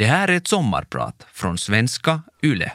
Det 0.00 0.06
här 0.06 0.28
är 0.28 0.36
ett 0.36 0.48
sommarprat 0.48 1.26
från 1.32 1.58
svenska 1.58 2.22
YLE. 2.42 2.72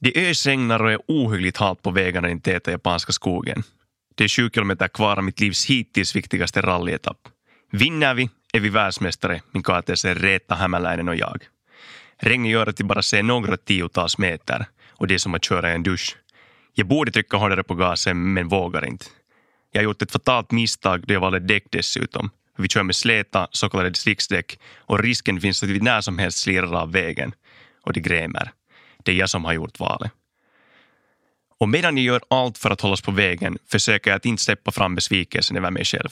Det 0.00 0.30
ösregnar 0.30 0.82
och 0.82 0.92
är 0.92 0.98
ohyggligt 1.08 1.56
halt 1.56 1.82
på 1.82 1.90
vägarna 1.90 2.28
i 2.28 2.30
den 2.30 2.40
täta 2.40 2.70
japanska 2.70 3.12
skogen. 3.12 3.62
Det 4.20 4.24
är 4.24 4.28
sju 4.28 4.50
kilometer 4.54 4.88
kvar 4.88 5.16
av 5.16 5.24
mitt 5.24 5.40
livs 5.40 5.66
hittills 5.66 6.16
viktigaste 6.16 6.60
rallyetapp. 6.60 7.18
Vinner 7.72 8.14
vi 8.14 8.28
är 8.52 8.60
vi 8.60 8.68
världsmästare, 8.68 9.40
min 9.50 9.62
KTC 9.62 10.14
Reetta 10.14 10.54
Hämäläinen 10.54 11.08
och 11.08 11.16
jag. 11.16 11.42
Regnet 12.18 12.52
gör 12.52 12.66
att 12.66 12.80
vi 12.80 12.84
bara 12.84 13.02
ser 13.02 13.22
några 13.22 13.56
tiotals 13.56 14.18
meter 14.18 14.66
och 14.90 15.06
det 15.06 15.14
är 15.14 15.18
som 15.18 15.34
att 15.34 15.44
köra 15.44 15.70
i 15.70 15.74
en 15.74 15.82
dusch. 15.82 16.16
Jag 16.74 16.86
borde 16.86 17.12
trycka 17.12 17.36
hårdare 17.36 17.62
på 17.62 17.74
gasen 17.74 18.32
men 18.32 18.48
vågar 18.48 18.86
inte. 18.86 19.06
Jag 19.72 19.80
har 19.80 19.84
gjort 19.84 20.02
ett 20.02 20.12
fatalt 20.12 20.50
misstag 20.50 21.06
då 21.06 21.14
jag 21.14 21.20
valde 21.20 21.38
däck 21.38 21.64
dessutom. 21.70 22.30
Vi 22.58 22.68
kör 22.68 22.82
med 22.82 22.96
släta, 22.96 23.48
så 23.50 23.68
kallade 23.68 23.90
distriktsdäck 23.90 24.58
och 24.76 24.98
risken 24.98 25.40
finns 25.40 25.62
att 25.62 25.68
vi 25.68 25.80
när 25.80 26.00
som 26.00 26.18
helst 26.18 26.38
slirar 26.38 26.74
av 26.74 26.92
vägen. 26.92 27.32
Och 27.82 27.92
det 27.92 28.00
grämer. 28.00 28.52
Det 29.04 29.12
är 29.12 29.16
jag 29.16 29.30
som 29.30 29.44
har 29.44 29.52
gjort 29.52 29.80
valet. 29.80 30.12
Och 31.60 31.68
medan 31.68 31.96
jag 31.96 32.04
gör 32.04 32.20
allt 32.28 32.58
för 32.58 32.70
att 32.70 32.80
hållas 32.80 33.02
på 33.02 33.10
vägen 33.10 33.58
försöker 33.66 34.10
jag 34.10 34.16
att 34.16 34.26
inte 34.26 34.42
släppa 34.42 34.70
fram 34.70 34.94
besvikelsen 34.94 35.56
över 35.56 35.70
mig 35.70 35.84
själv. 35.84 36.08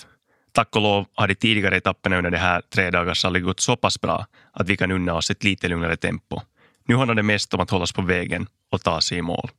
Tack 0.52 0.76
och 0.76 0.82
lov 0.82 1.06
har 1.14 1.28
de 1.28 1.34
tidigare 1.34 1.76
etapperna 1.76 2.18
under 2.18 2.30
det 2.30 2.38
här 2.38 2.62
tre 2.74 2.90
dagars 2.90 3.24
rally 3.24 3.40
gått 3.40 3.60
så 3.60 3.76
pass 3.76 4.00
bra 4.00 4.26
att 4.52 4.68
vi 4.68 4.76
kan 4.76 4.90
unna 4.90 5.14
oss 5.14 5.30
ett 5.30 5.44
lite 5.44 5.68
lugnare 5.68 5.96
tempo. 5.96 6.40
Nu 6.86 6.96
handlar 6.96 7.14
det 7.14 7.22
mest 7.22 7.54
om 7.54 7.60
att 7.60 7.70
hållas 7.70 7.92
på 7.92 8.02
vägen 8.02 8.46
och 8.70 8.82
ta 8.82 9.00
sig 9.00 9.18
i 9.18 9.22
mål. 9.22 9.50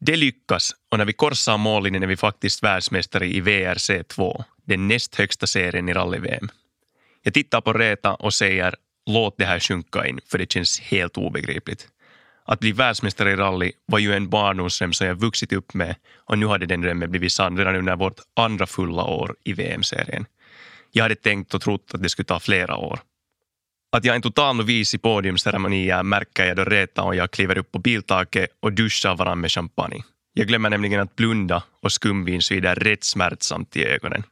Det 0.00 0.16
lyckas 0.16 0.74
och 0.90 0.98
när 0.98 1.04
vi 1.04 1.12
korsar 1.12 1.58
mållinjen 1.58 2.02
är 2.02 2.06
vi 2.06 2.16
faktiskt 2.16 2.62
världsmästare 2.62 3.26
i 3.26 3.40
VRC2, 3.40 4.44
den 4.64 4.88
näst 4.88 5.14
högsta 5.14 5.46
serien 5.46 5.88
i 5.88 5.92
rally-VM. 5.92 6.48
Jag 7.22 7.34
tittar 7.34 7.60
på 7.60 7.72
Reta 7.72 8.14
och 8.14 8.34
säger 8.34 8.74
låt 9.06 9.38
det 9.38 9.44
här 9.44 9.60
sjunka 9.60 10.06
in 10.06 10.20
för 10.26 10.38
det 10.38 10.52
känns 10.52 10.80
helt 10.80 11.16
obegripligt. 11.16 11.88
Att 12.44 12.60
bli 12.60 12.72
världsmästare 12.72 13.32
i 13.32 13.36
rally 13.36 13.72
var 13.86 13.98
ju 13.98 14.14
en 14.14 14.28
barndomsdröm 14.28 14.92
som 14.92 15.06
jag 15.06 15.14
vuxit 15.14 15.52
upp 15.52 15.74
med 15.74 15.96
och 16.16 16.38
nu 16.38 16.46
hade 16.46 16.66
den 16.66 16.80
drömmen 16.80 17.10
blivit 17.10 17.32
sann 17.32 17.58
redan 17.58 17.76
under 17.76 17.96
vårt 17.96 18.20
andra 18.36 18.66
fulla 18.66 19.04
år 19.04 19.36
i 19.44 19.52
VM-serien. 19.52 20.26
Jag 20.92 21.02
hade 21.02 21.14
tänkt 21.14 21.54
och 21.54 21.62
trott 21.62 21.90
att 21.94 22.02
det 22.02 22.08
skulle 22.08 22.26
ta 22.26 22.40
flera 22.40 22.76
år. 22.76 23.00
Att 23.92 24.04
jag 24.04 24.12
är 24.12 24.16
en 24.16 24.22
total 24.22 24.56
novis 24.56 24.94
i 24.94 24.98
podiumceremonier 24.98 26.02
märker 26.02 26.46
jag 26.46 26.56
då 26.56 26.64
Reta 26.64 27.02
och 27.02 27.14
jag 27.14 27.30
kliver 27.30 27.58
upp 27.58 27.72
på 27.72 27.78
biltaket 27.78 28.50
och 28.60 28.72
duschar 28.72 29.16
varandra 29.16 29.34
med 29.34 29.50
champagne. 29.50 30.02
Jag 30.32 30.48
glömmer 30.48 30.70
nämligen 30.70 31.00
att 31.00 31.16
blunda 31.16 31.62
och 31.82 31.92
skumvin 31.92 32.42
svider 32.42 32.74
rätt 32.74 33.04
smärtsamt 33.04 33.76
i 33.76 33.84
ögonen. 33.84 34.22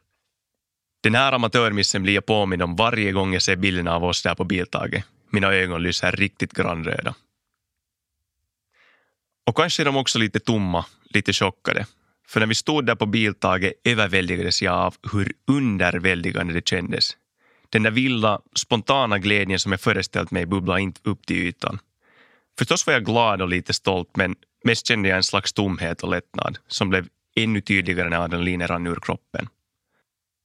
Den 1.03 1.15
här 1.15 1.33
amatörmissen 1.33 2.03
blir 2.03 2.13
jag 2.13 2.25
påmind 2.25 2.61
om 2.61 2.75
varje 2.75 3.11
gång 3.11 3.33
jag 3.33 3.41
ser 3.41 3.55
bilderna 3.55 3.95
av 3.95 4.03
oss 4.03 4.23
där 4.23 4.35
på 4.35 4.43
biltaget. 4.43 5.05
Mina 5.31 5.53
ögon 5.53 5.83
lyser 5.83 6.11
riktigt 6.11 6.53
grannröda. 6.53 7.15
Och 9.49 9.57
kanske 9.57 9.83
är 9.83 9.85
de 9.85 9.97
också 9.97 10.19
lite 10.19 10.39
tomma, 10.39 10.85
lite 11.03 11.33
chockade. 11.33 11.85
För 12.27 12.39
när 12.39 12.47
vi 12.47 12.55
stod 12.55 12.85
där 12.85 12.95
på 12.95 13.05
biltaget 13.05 13.73
överväldigades 13.83 14.61
jag 14.61 14.73
av 14.73 14.95
hur 15.13 15.33
underväldigande 15.47 16.53
det 16.53 16.67
kändes. 16.67 17.17
Den 17.69 17.83
där 17.83 17.91
vilda, 17.91 18.39
spontana 18.55 19.19
glädjen 19.19 19.59
som 19.59 19.71
jag 19.71 19.81
föreställt 19.81 20.31
mig 20.31 20.45
bubblade 20.45 20.81
inte 20.81 21.01
upp 21.03 21.25
till 21.25 21.37
ytan. 21.37 21.79
Förstås 22.59 22.87
var 22.87 22.93
jag 22.93 23.05
glad 23.05 23.41
och 23.41 23.49
lite 23.49 23.73
stolt 23.73 24.15
men 24.15 24.35
mest 24.63 24.87
kände 24.87 25.09
jag 25.09 25.17
en 25.17 25.23
slags 25.23 25.53
tomhet 25.53 26.03
och 26.03 26.09
lättnad 26.09 26.57
som 26.67 26.89
blev 26.89 27.07
ännu 27.35 27.61
tydligare 27.61 28.09
när 28.09 28.17
adrenalinet 28.17 28.69
rann 28.69 28.87
ur 28.87 28.99
kroppen. 29.01 29.47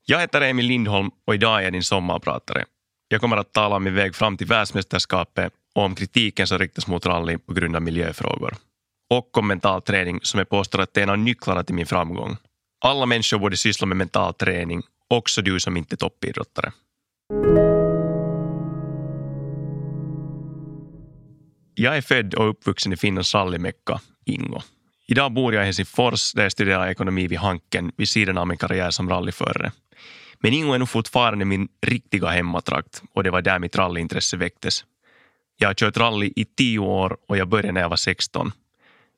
Jag 0.06 0.21
heter 0.21 0.41
Emil 0.41 0.66
Lindholm 0.66 1.10
och 1.26 1.34
idag 1.34 1.59
är 1.59 1.62
jag 1.62 1.72
din 1.72 1.82
sommarpratare. 1.82 2.65
Jag 3.09 3.21
kommer 3.21 3.36
att 3.36 3.53
tala 3.53 3.76
om 3.76 3.84
min 3.84 3.94
väg 3.94 4.15
fram 4.15 4.36
till 4.36 4.47
världsmästerskapet 4.47 5.53
och 5.75 5.82
om 5.82 5.94
kritiken 5.94 6.47
som 6.47 6.59
riktas 6.59 6.86
mot 6.86 7.06
rally 7.06 7.38
på 7.38 7.53
grund 7.53 7.76
av 7.76 7.82
miljöfrågor 7.82 8.54
och 9.19 9.38
om 9.38 9.48
mental 9.48 9.82
träning 9.82 10.20
som 10.22 10.38
jag 10.38 10.48
påstår 10.48 10.80
att 10.80 10.94
det 10.94 11.00
är 11.00 11.02
en 11.02 11.10
av 11.10 11.19
nycklarna 11.19 11.64
till 11.64 11.75
min 11.75 11.86
framgång. 11.86 12.36
Alla 12.80 13.06
människor 13.06 13.38
borde 13.38 13.56
syssla 13.56 13.86
med 13.86 13.97
mental 13.97 14.34
träning, 14.34 14.82
också 15.08 15.42
du 15.42 15.60
som 15.60 15.76
inte 15.76 15.94
är 15.94 15.97
toppidrottare. 15.97 16.72
Jag 21.74 21.97
är 21.97 22.00
född 22.00 22.34
och 22.34 22.48
uppvuxen 22.48 22.92
i 22.92 22.97
Finlands 22.97 23.34
rallymecka, 23.34 24.00
Ingo. 24.24 24.60
Idag 25.06 25.32
bor 25.32 25.54
jag 25.54 25.62
i 25.62 25.64
Helsingfors 25.64 26.32
där 26.32 26.42
jag 26.42 26.53
studerar 26.53 26.88
ekonomi 26.88 27.26
vid 27.26 27.38
Hanken 27.38 27.92
vid 27.97 28.08
sidan 28.08 28.38
av 28.38 28.47
min 28.47 28.58
karriär 28.58 28.91
som 28.91 29.10
rallyförare. 29.10 29.72
Men 30.38 30.53
Ingo 30.53 30.72
är 30.72 30.78
nog 30.78 30.88
fortfarande 30.88 31.44
min 31.44 31.69
riktiga 31.86 32.28
hemmatrakt 32.28 33.03
och 33.14 33.24
det 33.24 33.30
var 33.30 33.42
där 33.42 33.58
mitt 33.58 33.76
rallyintresse 33.76 34.36
väcktes. 34.36 34.84
Jag 35.56 35.69
har 35.69 35.74
kört 35.74 35.97
rally 35.97 36.32
i 36.36 36.44
tio 36.44 36.78
år 36.78 37.16
och 37.28 37.36
jag 37.36 37.48
började 37.48 37.72
när 37.72 37.80
jag 37.80 37.88
var 37.88 37.97
16 37.97 38.53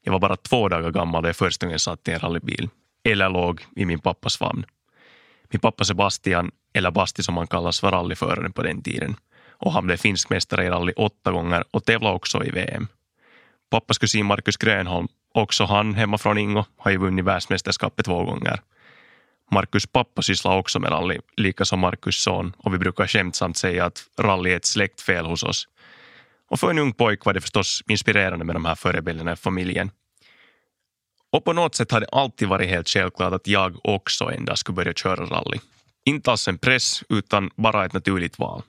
jag 0.06 0.12
var 0.12 0.18
bara 0.18 0.36
två 0.36 0.68
dagar 0.68 0.90
gammal 0.90 1.22
när 1.22 1.28
jag 1.28 1.36
första 1.36 1.66
gången 1.66 1.78
satt 1.78 2.08
i 2.08 2.12
en 2.12 2.18
rallybil. 2.18 2.68
Eller 3.04 3.28
låg 3.28 3.64
i 3.76 3.84
min 3.84 3.98
pappas 3.98 4.36
famn. 4.36 4.64
Min 5.50 5.60
pappa 5.60 5.84
Sebastian, 5.84 6.50
eller 6.74 6.90
Basti 6.90 7.22
som 7.22 7.36
han 7.36 7.46
kallas, 7.46 7.82
var 7.82 7.90
rallyförare 7.90 8.50
på 8.50 8.62
den 8.62 8.82
tiden. 8.82 9.16
Och 9.50 9.72
han 9.72 9.86
blev 9.86 9.96
finsk 9.96 10.30
mästare 10.30 10.64
i 10.64 10.70
rally 10.70 10.92
åtta 10.96 11.32
gånger 11.32 11.64
och 11.70 11.84
tävlade 11.84 12.14
också 12.14 12.44
i 12.44 12.50
VM. 12.50 12.88
Pappas 13.70 13.98
kusin 13.98 14.26
Markus 14.26 14.56
Grönholm, 14.56 15.08
också 15.34 15.64
han 15.64 15.94
hemma 15.94 16.18
från 16.18 16.38
Ingo, 16.38 16.64
har 16.76 16.90
ju 16.90 16.96
vunnit 16.96 17.24
världsmästerskapet 17.24 18.04
två 18.04 18.24
gånger. 18.24 18.60
Markus 19.50 19.86
pappa 19.86 20.22
sysslar 20.22 20.56
också 20.56 20.80
med 20.80 20.92
rally, 20.92 21.18
lika 21.36 21.64
som 21.64 21.80
Markus 21.80 22.16
son 22.16 22.52
och 22.58 22.74
vi 22.74 22.78
brukar 22.78 23.06
skämtsamt 23.06 23.56
säga 23.56 23.84
att 23.84 24.02
rally 24.18 24.50
är 24.50 24.56
ett 24.56 24.64
släktfel 24.64 25.26
hos 25.26 25.42
oss. 25.42 25.68
Och 26.48 26.60
för 26.60 26.70
en 26.70 26.78
ung 26.78 26.92
pojk 26.92 27.24
var 27.24 27.34
det 27.34 27.40
förstås 27.40 27.82
inspirerande 27.88 28.44
med 28.44 28.56
de 28.56 28.64
här 28.64 28.74
förebilderna 28.74 29.32
i 29.32 29.36
familjen. 29.36 29.90
Och 31.32 31.44
på 31.44 31.52
något 31.52 31.74
sätt 31.74 31.90
har 31.90 32.00
det 32.00 32.08
alltid 32.12 32.48
varit 32.48 32.68
helt 32.68 32.88
självklart 32.88 33.32
att 33.32 33.46
jag 33.46 33.76
också 33.84 34.24
en 34.24 34.44
dag 34.44 34.58
skulle 34.58 34.76
börja 34.76 34.92
köra 34.92 35.24
rally. 35.24 35.58
Inte 36.04 36.30
alls 36.30 36.48
en 36.48 36.58
press, 36.58 37.02
utan 37.08 37.50
bara 37.56 37.84
ett 37.84 37.92
naturligt 37.92 38.38
val. 38.38 38.62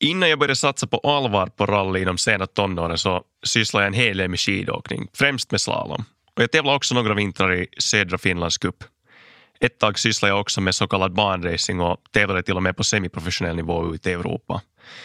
Innan 0.00 0.28
jag 0.28 0.38
började 0.38 0.56
satsa 0.56 0.86
på 0.86 0.96
allvar 0.98 1.46
på 1.46 1.66
rally 1.66 2.00
i 2.00 2.04
de 2.04 2.18
sena 2.18 2.46
tonåren 2.46 2.98
så 2.98 3.24
sysslade 3.42 3.84
jag 3.84 3.88
en 3.94 4.00
hel 4.00 4.16
del 4.16 4.28
med 4.28 4.40
skidåkning, 4.40 5.08
främst 5.14 5.50
med 5.50 5.60
slalom. 5.60 6.04
Och 6.36 6.42
jag 6.42 6.50
tävlade 6.50 6.76
också 6.76 6.94
några 6.94 7.14
vintrar 7.14 7.54
i 7.54 7.66
södra 7.78 8.18
Finlands 8.18 8.58
cup. 8.58 8.84
Ett 9.60 9.78
tag 9.78 9.98
sysslade 9.98 10.32
jag 10.32 10.40
också 10.40 10.60
med 10.60 10.74
så 10.74 10.86
kallad 10.86 11.12
banracing 11.12 11.80
och 11.80 11.96
tävlade 12.10 12.42
till 12.42 12.56
och 12.56 12.62
med 12.62 12.76
på 12.76 12.84
semiprofessionell 12.84 13.56
nivå 13.56 13.94
ute 13.94 14.10
i 14.10 14.12
Europa. 14.12 14.60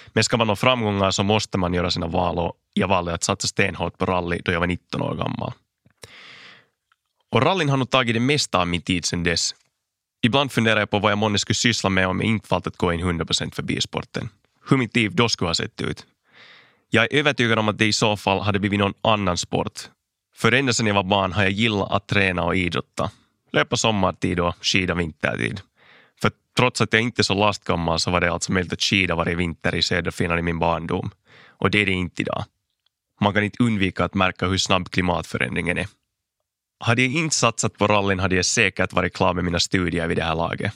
Men 0.07 0.23
ska 0.23 0.37
man 0.37 0.47
nå 0.47 0.55
framgångar 0.55 1.11
så 1.11 1.23
måste 1.23 1.57
man 1.57 1.73
göra 1.73 1.91
sina 1.91 2.07
val 2.07 2.39
och 2.39 2.53
jag 2.73 2.87
valde 2.87 3.13
att 3.13 3.23
satsa 3.23 3.47
stenhårt 3.47 3.97
på 3.97 4.05
rally 4.05 4.41
då 4.45 4.51
jag 4.51 4.59
var 4.59 4.67
19 4.67 5.01
år 5.01 5.15
gammal. 5.15 5.53
Och 7.31 7.41
rallyn 7.41 7.69
har 7.69 7.77
nog 7.77 7.89
tagit 7.89 8.13
det 8.13 8.19
mesta 8.19 8.59
av 8.59 8.67
min 8.67 8.81
tid 8.81 9.05
sedan 9.05 9.23
dess. 9.23 9.55
Ibland 10.21 10.51
funderar 10.51 10.79
jag 10.79 10.89
på 10.89 10.99
vad 10.99 11.11
jag 11.11 11.17
månne 11.17 11.39
skulle 11.39 11.55
syssla 11.55 11.89
med 11.89 12.07
om 12.07 12.19
jag 12.19 12.29
inte 12.29 12.47
valt 12.49 12.67
att 12.67 12.77
gå 12.77 12.93
in 12.93 13.01
100% 13.01 13.55
för 13.55 13.63
bilsporten. 13.63 14.29
Hur 14.69 14.77
mitt 14.77 14.95
liv 14.95 15.15
då 15.15 15.29
skulle 15.29 15.49
ha 15.49 15.55
sett 15.55 15.81
ut. 15.81 16.05
Jag 16.89 17.03
är 17.03 17.19
övertygad 17.19 17.59
om 17.59 17.69
att 17.69 17.77
det 17.77 17.85
i 17.85 17.93
så 17.93 18.17
fall 18.17 18.39
hade 18.39 18.59
blivit 18.59 18.79
någon 18.79 18.93
annan 19.01 19.37
sport. 19.37 19.79
För 20.35 20.51
ända 20.51 20.73
sedan 20.73 20.87
jag 20.87 20.93
var 20.93 21.03
barn 21.03 21.33
har 21.33 21.43
jag 21.43 21.51
gillat 21.51 21.91
att 21.91 22.07
träna 22.07 22.43
och 22.43 22.55
idrotta. 22.55 23.11
Löpa 23.51 23.77
sommartid 23.77 24.39
och 24.39 24.55
skida 24.61 24.95
vintertid. 24.95 25.61
Trots 26.57 26.81
att 26.81 26.93
jag 26.93 27.01
inte 27.01 27.21
är 27.21 27.23
så 27.23 27.33
lastgammal 27.33 27.99
så 27.99 28.11
var 28.11 28.21
det 28.21 28.31
alltså 28.31 28.51
möjligt 28.51 28.73
att 28.73 28.81
skida 28.81 29.15
varje 29.15 29.35
vinter 29.35 29.75
i 29.75 29.81
söderfinland 29.81 30.39
i 30.39 30.43
min 30.43 30.59
barndom. 30.59 31.11
Och 31.47 31.71
det 31.71 31.81
är 31.81 31.85
det 31.85 31.91
inte 31.91 32.21
idag. 32.21 32.45
Man 33.21 33.33
kan 33.33 33.43
inte 33.43 33.63
undvika 33.63 34.05
att 34.05 34.13
märka 34.13 34.47
hur 34.47 34.57
snabb 34.57 34.89
klimatförändringen 34.89 35.77
är. 35.77 35.87
Hade 36.79 37.01
jag 37.01 37.11
inte 37.11 37.35
satsat 37.35 37.77
på 37.77 37.87
rallyn 37.87 38.19
hade 38.19 38.35
jag 38.35 38.45
säkert 38.45 38.93
varit 38.93 39.13
klar 39.13 39.33
med 39.33 39.43
mina 39.43 39.59
studier 39.59 40.07
vid 40.07 40.17
det 40.17 40.23
här 40.23 40.35
laget. 40.35 40.73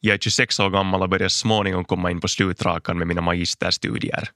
Jag 0.00 0.14
är 0.14 0.18
26 0.18 0.60
år 0.60 0.70
gammal 0.70 1.02
och 1.02 1.08
börjar 1.08 1.28
småningom 1.28 1.84
komma 1.84 2.10
in 2.10 2.20
på 2.20 2.28
slutrakan 2.28 2.98
med 2.98 3.06
mina 3.06 3.20
magisterstudier. 3.20 4.28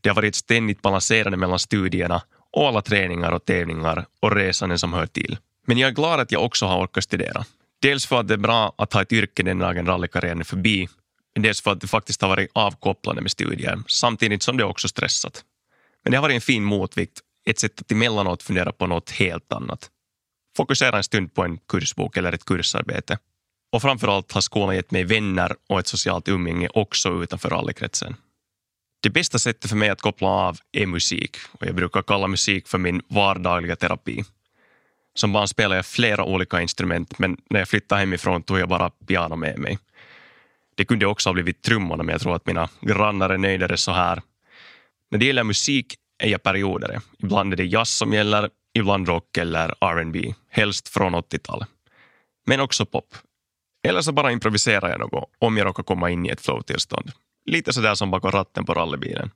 Det 0.00 0.08
har 0.08 0.16
varit 0.16 0.28
ett 0.28 0.34
ständigt 0.34 0.82
balanserande 0.82 1.36
mellan 1.36 1.58
studierna 1.58 2.22
och 2.52 2.68
alla 2.68 2.82
träningar 2.82 3.32
och 3.32 3.44
tävlingar 3.44 4.06
och 4.20 4.36
resanden 4.36 4.78
som 4.78 4.92
hör 4.92 5.06
till. 5.06 5.38
Men 5.66 5.78
jag 5.78 5.88
är 5.88 5.94
glad 5.94 6.20
att 6.20 6.32
jag 6.32 6.44
också 6.44 6.66
har 6.66 6.84
orkat 6.84 7.04
studera. 7.04 7.44
Dels 7.82 8.06
för 8.06 8.20
att 8.20 8.28
det 8.28 8.34
är 8.34 8.38
bra 8.38 8.74
att 8.78 8.92
ha 8.92 9.02
ett 9.02 9.12
yrke 9.12 9.42
den 9.42 9.58
dagen 9.58 9.86
rallykarriären 9.86 10.40
är 10.40 10.44
förbi, 10.44 10.88
men 11.34 11.42
dels 11.42 11.60
för 11.60 11.70
att 11.70 11.80
det 11.80 11.86
faktiskt 11.86 12.22
har 12.22 12.28
varit 12.28 12.50
avkopplande 12.54 13.22
med 13.22 13.30
studier, 13.30 13.82
samtidigt 13.86 14.42
som 14.42 14.56
det 14.56 14.64
också 14.64 14.88
stressat. 14.88 15.44
Men 16.04 16.10
det 16.10 16.16
har 16.16 16.22
varit 16.22 16.34
en 16.34 16.40
fin 16.40 16.64
motvikt, 16.64 17.20
ett 17.46 17.58
sätt 17.58 17.80
att 17.80 17.92
emellanåt 17.92 18.42
fundera 18.42 18.72
på 18.72 18.86
något 18.86 19.10
helt 19.10 19.52
annat. 19.52 19.90
Fokusera 20.56 20.96
en 20.96 21.04
stund 21.04 21.34
på 21.34 21.44
en 21.44 21.58
kursbok 21.58 22.16
eller 22.16 22.32
ett 22.32 22.44
kursarbete. 22.44 23.18
Och 23.72 23.82
framförallt 23.82 24.32
har 24.32 24.40
skolan 24.40 24.76
gett 24.76 24.90
mig 24.90 25.04
vänner 25.04 25.56
och 25.68 25.80
ett 25.80 25.86
socialt 25.86 26.28
umgänge 26.28 26.68
också 26.74 27.22
utanför 27.22 27.50
rallykretsen. 27.50 28.16
Det 29.02 29.10
bästa 29.10 29.38
sättet 29.38 29.70
för 29.70 29.76
mig 29.76 29.88
att 29.88 30.00
koppla 30.00 30.28
av 30.28 30.58
är 30.72 30.86
musik 30.86 31.36
och 31.52 31.66
jag 31.66 31.74
brukar 31.74 32.02
kalla 32.02 32.26
musik 32.26 32.68
för 32.68 32.78
min 32.78 33.02
vardagliga 33.08 33.76
terapi. 33.76 34.24
Som 35.14 35.32
barn 35.32 35.48
spelade 35.48 35.76
jag 35.76 35.86
flera 35.86 36.24
olika 36.24 36.60
instrument 36.60 37.18
men 37.18 37.36
när 37.50 37.60
jag 37.60 37.68
flyttade 37.68 38.00
hemifrån 38.00 38.42
tog 38.42 38.58
jag 38.58 38.68
bara 38.68 38.90
piano 38.90 39.36
med 39.36 39.58
mig. 39.58 39.78
Det 40.74 40.84
kunde 40.84 41.06
också 41.06 41.28
ha 41.28 41.34
blivit 41.34 41.62
trummorna 41.62 42.02
men 42.02 42.12
jag 42.12 42.20
tror 42.20 42.36
att 42.36 42.46
mina 42.46 42.68
grannar 42.80 43.30
är 43.30 43.38
nöjdare 43.38 43.76
så 43.76 43.92
här. 43.92 44.22
När 45.10 45.18
det 45.18 45.26
gäller 45.26 45.44
musik 45.44 45.94
är 46.18 46.28
jag 46.28 46.42
periodare. 46.42 47.00
Ibland 47.18 47.52
är 47.52 47.56
det 47.56 47.64
jazz 47.64 47.90
som 47.90 48.12
gäller, 48.12 48.50
ibland 48.74 49.08
rock 49.08 49.36
eller 49.36 49.74
R&B, 49.80 50.34
helst 50.48 50.88
från 50.88 51.14
80-talet. 51.14 51.68
Men 52.46 52.60
också 52.60 52.86
pop. 52.86 53.14
Eller 53.82 54.02
så 54.02 54.12
bara 54.12 54.32
improviserar 54.32 54.90
jag 54.90 55.00
något 55.00 55.30
om 55.38 55.56
jag 55.56 55.66
råkar 55.66 55.82
komma 55.82 56.10
in 56.10 56.26
i 56.26 56.28
ett 56.28 56.40
flow-tillstånd. 56.40 57.12
Lite 57.46 57.72
sådär 57.72 57.94
som 57.94 58.10
bakom 58.10 58.30
ratten 58.30 58.64
på 58.64 58.74
rallybilen. 58.74 59.30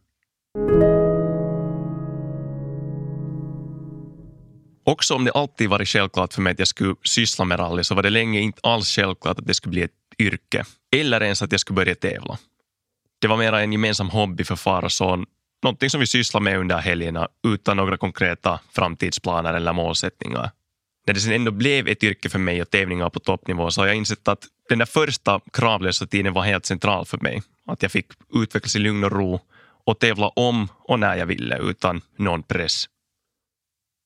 Också 4.85 5.15
om 5.15 5.25
det 5.25 5.33
alltid 5.33 5.71
varit 5.71 5.89
självklart 5.89 6.33
för 6.33 6.43
mig 6.43 6.51
att 6.51 6.59
jag 6.59 6.69
skulle 6.69 6.95
syssla 7.05 7.45
med 7.45 7.61
rally 7.61 7.85
så 7.85 7.95
var 7.95 8.03
det 8.03 8.11
länge 8.11 8.41
inte 8.41 8.61
alls 8.63 8.89
självklart 8.89 9.39
att 9.39 9.47
det 9.47 9.55
skulle 9.55 9.71
bli 9.71 9.83
ett 9.83 9.91
yrke 10.19 10.65
eller 10.97 11.23
ens 11.23 11.43
att 11.43 11.53
jag 11.53 11.61
skulle 11.61 11.75
börja 11.75 11.95
tävla. 11.95 12.39
Det 13.21 13.29
var 13.29 13.37
mera 13.37 13.61
en 13.61 13.73
gemensam 13.73 14.11
hobby 14.11 14.45
för 14.45 14.57
far 14.57 14.85
och 14.85 14.93
son, 14.93 15.27
någonting 15.63 15.91
som 15.91 16.01
vi 16.01 16.07
sysslade 16.07 16.45
med 16.45 16.59
under 16.59 16.79
helgerna 16.79 17.29
utan 17.47 17.77
några 17.77 17.97
konkreta 17.97 18.61
framtidsplaner 18.73 19.55
eller 19.55 19.73
målsättningar. 19.73 20.51
När 21.07 21.15
det 21.15 21.21
sen 21.21 21.33
ändå 21.33 21.51
blev 21.51 21.89
ett 21.89 22.03
yrke 22.03 22.29
för 22.29 22.39
mig 22.39 22.63
och 22.63 22.71
tävlingar 22.71 23.11
på 23.11 23.21
toppnivå 23.21 23.71
så 23.71 23.81
har 23.81 23.87
jag 23.87 23.97
insett 23.97 24.29
att 24.29 24.45
den 24.69 24.79
där 24.79 24.87
första 24.87 25.41
kravlösa 25.53 26.07
tiden 26.07 26.33
var 26.33 26.43
helt 26.43 26.67
central 26.67 27.07
för 27.07 27.19
mig. 27.19 27.43
Att 27.67 27.83
jag 27.83 27.93
fick 27.93 28.07
utvecklas 28.35 28.77
i 28.77 28.79
lugn 28.79 29.05
och 29.05 29.13
ro 29.13 29.41
och 29.87 29.99
tävla 29.99 30.29
om 30.29 30.69
och 30.79 31.01
när 31.01 31.17
jag 31.17 31.27
ville 31.27 31.59
utan 31.59 32.01
någon 32.19 32.43
press. 32.43 32.85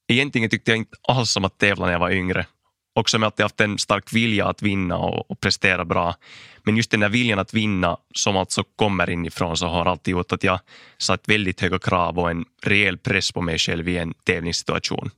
Egentligen 0.08 0.50
tyckte 0.50 0.70
jag 0.70 0.78
inte 0.78 0.96
alls 1.02 1.36
om 1.36 1.44
att 1.44 1.58
tävla 1.58 1.86
när 1.86 1.92
jag 1.92 2.00
var 2.00 2.10
yngre. 2.10 2.46
Också 2.94 3.14
som 3.14 3.22
jag 3.22 3.26
alltid 3.26 3.44
haft 3.44 3.60
en 3.60 3.78
stark 3.78 4.12
vilja 4.12 4.46
att 4.46 4.62
vinna 4.62 4.96
och, 4.96 5.30
och 5.30 5.40
prestera 5.40 5.84
bra. 5.84 6.14
Men 6.62 6.76
just 6.76 6.90
den 6.90 7.00
där 7.00 7.08
viljan 7.08 7.38
att 7.38 7.54
vinna 7.54 7.96
som 8.14 8.36
alltså 8.36 8.64
kommer 8.76 9.10
inifrån 9.10 9.56
så 9.56 9.66
har 9.66 9.86
alltid 9.86 10.12
gjort 10.12 10.32
att 10.32 10.44
jag 10.44 10.60
satt 10.98 11.28
väldigt 11.28 11.60
höga 11.60 11.78
krav 11.78 12.18
och 12.18 12.30
en 12.30 12.44
rejäl 12.62 12.98
press 12.98 13.32
på 13.32 13.40
mig 13.40 13.58
själv 13.58 13.88
i 13.88 13.98
en 13.98 14.14
tävlingssituation. 14.14 15.10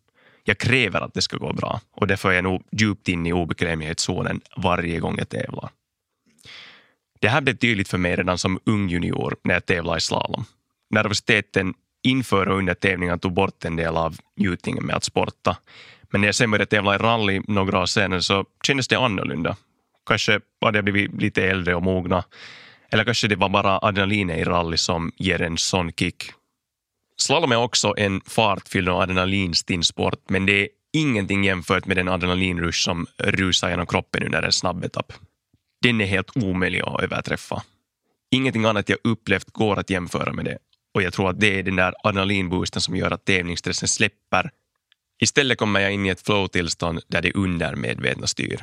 Jag 0.44 0.58
kräver 0.58 1.00
att 1.00 1.14
det 1.14 1.22
ska 1.22 1.37
gå 1.37 1.52
bra 1.52 1.81
och 1.92 2.06
därför 2.06 2.31
är 2.31 2.34
jag 2.34 2.44
nog 2.44 2.62
djupt 2.72 3.08
inne 3.08 3.28
i 3.28 3.32
obekvämlighetszonen 3.32 4.40
varje 4.56 5.00
gång 5.00 5.19
jag 5.19 5.28
tävlar. 5.28 5.70
Det 7.20 7.28
här 7.28 7.40
blev 7.40 7.56
tydligt 7.56 7.88
för 7.88 7.98
mig 7.98 8.16
redan 8.16 8.38
som 8.38 8.60
ung 8.64 8.88
junior 8.88 9.37
när 9.44 9.54
jag 9.54 9.66
tävlade 9.66 9.98
i 9.98 10.00
slalom. 10.00 10.44
Nervositeten 10.90 11.75
inför 12.02 12.49
och 12.49 12.58
under 12.58 12.75
tävlingen 12.75 13.19
tog 13.19 13.32
bort 13.32 13.64
en 13.64 13.76
del 13.76 13.97
av 13.97 14.17
njutningen 14.37 14.87
med 14.87 14.97
att 14.97 15.05
sporta. 15.05 15.56
Men 16.11 16.20
när 16.20 16.29
jag 16.29 16.35
sen 16.35 16.50
började 16.50 16.67
tävla 16.67 16.94
i 16.94 16.99
rally 16.99 17.41
några 17.49 17.81
år 17.81 17.87
senare 17.87 18.23
så 18.23 18.44
kändes 18.67 18.88
det 18.88 18.99
annorlunda. 18.99 19.56
Kanske 20.06 20.41
hade 20.61 20.79
jag 20.79 20.85
blivit 20.85 21.23
lite 21.23 21.44
äldre 21.44 21.75
och 21.75 21.82
mogna. 21.82 22.25
Eller 22.93 23.05
kanske 23.05 23.29
det 23.29 23.37
var 23.37 23.49
bara 23.49 23.79
adrenalinet 23.79 24.38
i 24.38 24.44
rally 24.44 24.76
som 24.76 25.12
ger 25.17 25.43
en 25.43 25.58
sån 25.58 25.93
kick. 25.93 26.31
Slalom 27.17 27.52
är 27.52 27.56
också 27.56 27.94
en 27.97 28.20
fartfylld 28.20 28.88
och 28.88 29.02
adrenalinstinn 29.02 29.85
sport 29.85 30.20
men 30.29 30.47
det 30.47 30.52
är 30.52 30.69
ingenting 30.93 31.44
jämfört 31.44 31.87
med 31.87 31.97
den 31.97 32.08
adrenalinrush 32.08 32.85
som 32.85 33.06
rusar 33.19 33.70
genom 33.70 33.87
kroppen 33.87 34.23
under 34.23 34.43
en 34.43 34.52
snabb 34.52 34.85
etapp. 34.85 35.12
Den 35.82 36.00
är 36.00 36.06
helt 36.06 36.37
omöjlig 36.37 36.81
att 36.81 37.02
överträffa. 37.02 37.62
Ingenting 38.31 38.64
annat 38.64 38.88
jag 38.88 38.99
upplevt 39.05 39.50
går 39.50 39.79
att 39.79 39.91
jämföra 39.91 40.32
med 40.32 40.44
det 40.44 40.58
och 40.94 41.02
jag 41.02 41.12
tror 41.12 41.31
att 41.31 41.40
det 41.40 41.58
är 41.58 41.62
den 41.62 41.76
där 41.76 41.94
adrenalinboosten 42.02 42.82
som 42.82 42.96
gör 42.96 43.10
att 43.10 43.25
tävlingsstressen 43.25 43.88
släpper. 43.88 44.50
Istället 45.22 45.58
kommer 45.58 45.81
jag 45.81 45.92
in 45.92 46.06
i 46.06 46.08
ett 46.08 46.26
flow-tillstånd 46.26 47.00
där 47.08 47.22
det 47.22 47.32
undermedvetna 47.32 48.26
styr. 48.26 48.60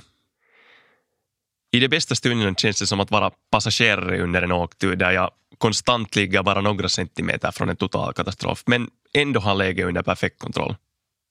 I 1.72 1.80
de 1.80 1.88
bästa 1.88 2.16
stunderna 2.16 2.56
känns 2.56 2.80
det 2.80 2.88
som 2.88 3.00
att 3.00 3.12
vara 3.12 3.32
passagerare 3.52 4.22
under 4.22 4.42
en 4.42 4.52
åktur 4.52 4.96
där 4.96 5.12
jag 5.12 5.32
konstant 5.58 6.16
ligger 6.16 6.44
bara 6.44 6.62
några 6.62 6.90
centimeter 6.90 7.52
från 7.52 7.70
en 7.70 7.76
total 7.76 8.14
katastrof 8.14 8.64
men 8.66 8.90
ändå 9.14 9.40
har 9.40 9.56
läget 9.56 9.86
under 9.86 10.04
perfekt 10.04 10.40
kontroll. 10.40 10.76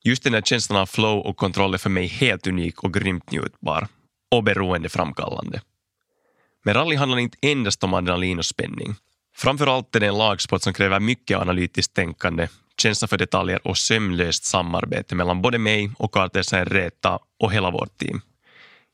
Just 0.04 0.22
den 0.22 0.32
där 0.32 0.42
känslan 0.42 0.80
av 0.80 0.86
flow 0.86 1.18
och 1.20 1.36
kontroll 1.36 1.74
är 1.74 1.78
för 1.78 1.90
mig 1.90 2.06
helt 2.06 2.46
unik 2.46 2.84
och 2.84 2.94
grymt 2.94 3.30
njutbar 3.30 3.88
och 4.30 4.44
beroendeframkallande. 4.44 5.60
Men 6.64 6.74
rally 6.74 6.96
handlar 6.96 7.18
inte 7.18 7.38
endast 7.42 7.84
om 7.84 7.94
adrenalin 7.94 8.38
och 8.38 8.44
spänning. 8.44 8.94
Framförallt 9.36 9.96
är 9.96 10.00
det 10.00 10.06
en 10.06 10.18
lagsport 10.18 10.62
som 10.62 10.72
kräver 10.72 11.00
mycket 11.00 11.38
analytiskt 11.38 11.94
tänkande, 11.94 12.48
känsla 12.78 13.08
för 13.08 13.18
detaljer 13.18 13.66
och 13.66 13.78
sömlöst 13.78 14.44
samarbete 14.44 15.14
mellan 15.14 15.42
både 15.42 15.58
mig 15.58 15.90
och 15.98 16.12
kartläsaren 16.12 16.66
Reta 16.66 17.18
och 17.40 17.52
hela 17.52 17.70
vårt 17.70 17.98
team. 17.98 18.20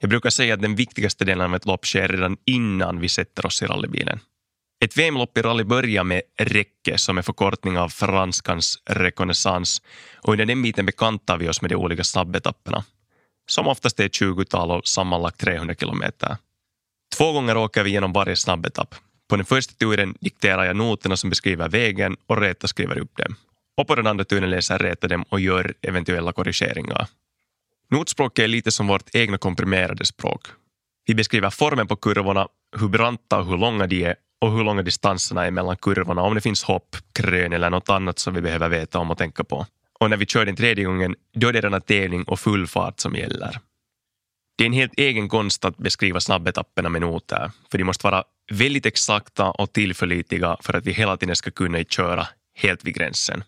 Jag 0.00 0.10
brukar 0.10 0.30
säga 0.30 0.54
att 0.54 0.62
den 0.62 0.74
viktigaste 0.74 1.24
delen 1.24 1.46
av 1.46 1.54
ett 1.54 1.66
lopp 1.66 1.86
sker 1.86 2.08
redan 2.08 2.36
innan 2.46 3.00
vi 3.00 3.08
sätter 3.08 3.46
oss 3.46 3.62
i 3.62 3.66
rallybilen. 3.66 4.20
Ett 4.84 4.96
VM-lopp 4.96 5.38
i 5.38 5.42
rally 5.42 5.64
börjar 5.64 6.04
med 6.04 6.22
räcke 6.38 6.98
som 6.98 7.18
är 7.18 7.22
förkortning 7.22 7.78
av 7.78 7.88
franskans 7.88 8.78
reconnaissance 8.90 9.82
och 10.16 10.32
under 10.32 10.46
den 10.46 10.62
biten 10.62 10.86
bekantar 10.86 11.38
vi 11.38 11.48
oss 11.48 11.62
med 11.62 11.70
de 11.70 11.76
olika 11.76 12.04
snabbetapperna 12.04 12.84
som 13.46 13.68
oftast 13.68 14.00
är 14.00 14.08
20-tal 14.08 14.70
och 14.70 14.88
sammanlagt 14.88 15.40
300 15.40 15.74
kilometer. 15.74 16.36
Två 17.16 17.32
gånger 17.32 17.56
åker 17.56 17.84
vi 17.84 17.90
genom 17.90 18.12
varje 18.12 18.36
snabbetapp. 18.36 18.94
På 19.32 19.36
den 19.36 19.46
första 19.46 19.74
turen 19.74 20.14
dikterar 20.20 20.64
jag 20.64 20.76
noterna 20.76 21.16
som 21.16 21.30
beskriver 21.30 21.68
vägen 21.68 22.16
och 22.26 22.40
Reta 22.40 22.68
skriver 22.68 22.98
upp 22.98 23.16
dem. 23.16 23.34
Och 23.76 23.86
på 23.86 23.94
den 23.94 24.06
andra 24.06 24.24
turen 24.24 24.50
läser 24.50 24.78
Reta 24.78 25.08
dem 25.08 25.24
och 25.28 25.40
gör 25.40 25.74
eventuella 25.82 26.32
korrigeringar. 26.32 27.06
Notspråket 27.90 28.44
är 28.44 28.48
lite 28.48 28.70
som 28.70 28.86
vårt 28.86 29.14
egna 29.14 29.38
komprimerade 29.38 30.06
språk. 30.06 30.46
Vi 31.06 31.14
beskriver 31.14 31.50
formen 31.50 31.86
på 31.86 31.96
kurvorna, 31.96 32.48
hur 32.76 32.88
branta 32.88 33.38
och 33.38 33.46
hur 33.46 33.58
långa 33.58 33.86
de 33.86 34.04
är 34.04 34.14
och 34.40 34.52
hur 34.52 34.64
långa 34.64 34.82
distanserna 34.82 35.46
är 35.46 35.50
mellan 35.50 35.76
kurvorna, 35.76 36.22
om 36.22 36.34
det 36.34 36.40
finns 36.40 36.64
hopp, 36.64 36.96
krön 37.12 37.52
eller 37.52 37.70
något 37.70 37.88
annat 37.88 38.18
som 38.18 38.34
vi 38.34 38.40
behöver 38.40 38.68
veta 38.68 38.98
om 38.98 39.10
och 39.10 39.18
tänka 39.18 39.44
på. 39.44 39.66
Och 40.00 40.10
när 40.10 40.16
vi 40.16 40.26
kör 40.26 40.46
den 40.46 40.56
tredje 40.56 40.84
gången, 40.84 41.14
då 41.34 41.48
är 41.48 41.52
det 41.52 41.60
denna 41.60 41.80
tävling 41.80 42.24
och 42.24 42.40
full 42.40 42.66
fart 42.66 43.00
som 43.00 43.14
gäller. 43.14 43.58
Det 44.56 44.64
är 44.64 44.66
en 44.66 44.72
helt 44.72 44.94
egen 44.96 45.28
konst 45.28 45.64
att 45.64 45.76
beskriva 45.76 46.20
snabbetapperna 46.20 46.88
med 46.88 47.00
noter, 47.00 47.50
för 47.70 47.78
de 47.78 47.84
måste 47.84 48.06
vara 48.06 48.24
väldigt 48.50 48.86
exakta 48.86 49.50
och 49.50 49.72
tillförlitliga 49.72 50.56
för 50.60 50.74
att 50.74 50.86
vi 50.86 50.92
hela 50.92 51.16
tiden 51.16 51.36
ska 51.36 51.50
kunna 51.50 51.84
köra 51.84 52.26
helt 52.54 52.84
vid 52.84 52.94
gränsen. 52.94 53.44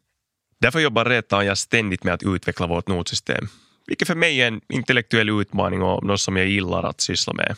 Därför 0.60 0.80
jobbar 0.80 1.04
Reta 1.04 1.36
och 1.36 1.44
jag 1.44 1.58
ständigt 1.58 2.04
med 2.04 2.14
att 2.14 2.22
utveckla 2.22 2.66
vårt 2.66 2.88
notsystem, 2.88 3.48
vilket 3.86 4.08
för 4.08 4.14
mig 4.14 4.42
är 4.42 4.48
en 4.48 4.60
intellektuell 4.68 5.30
utmaning 5.30 5.82
och 5.82 6.04
något 6.04 6.20
som 6.20 6.36
jag 6.36 6.46
gillar 6.46 6.82
att 6.82 7.00
syssla 7.00 7.32
med. 7.32 7.56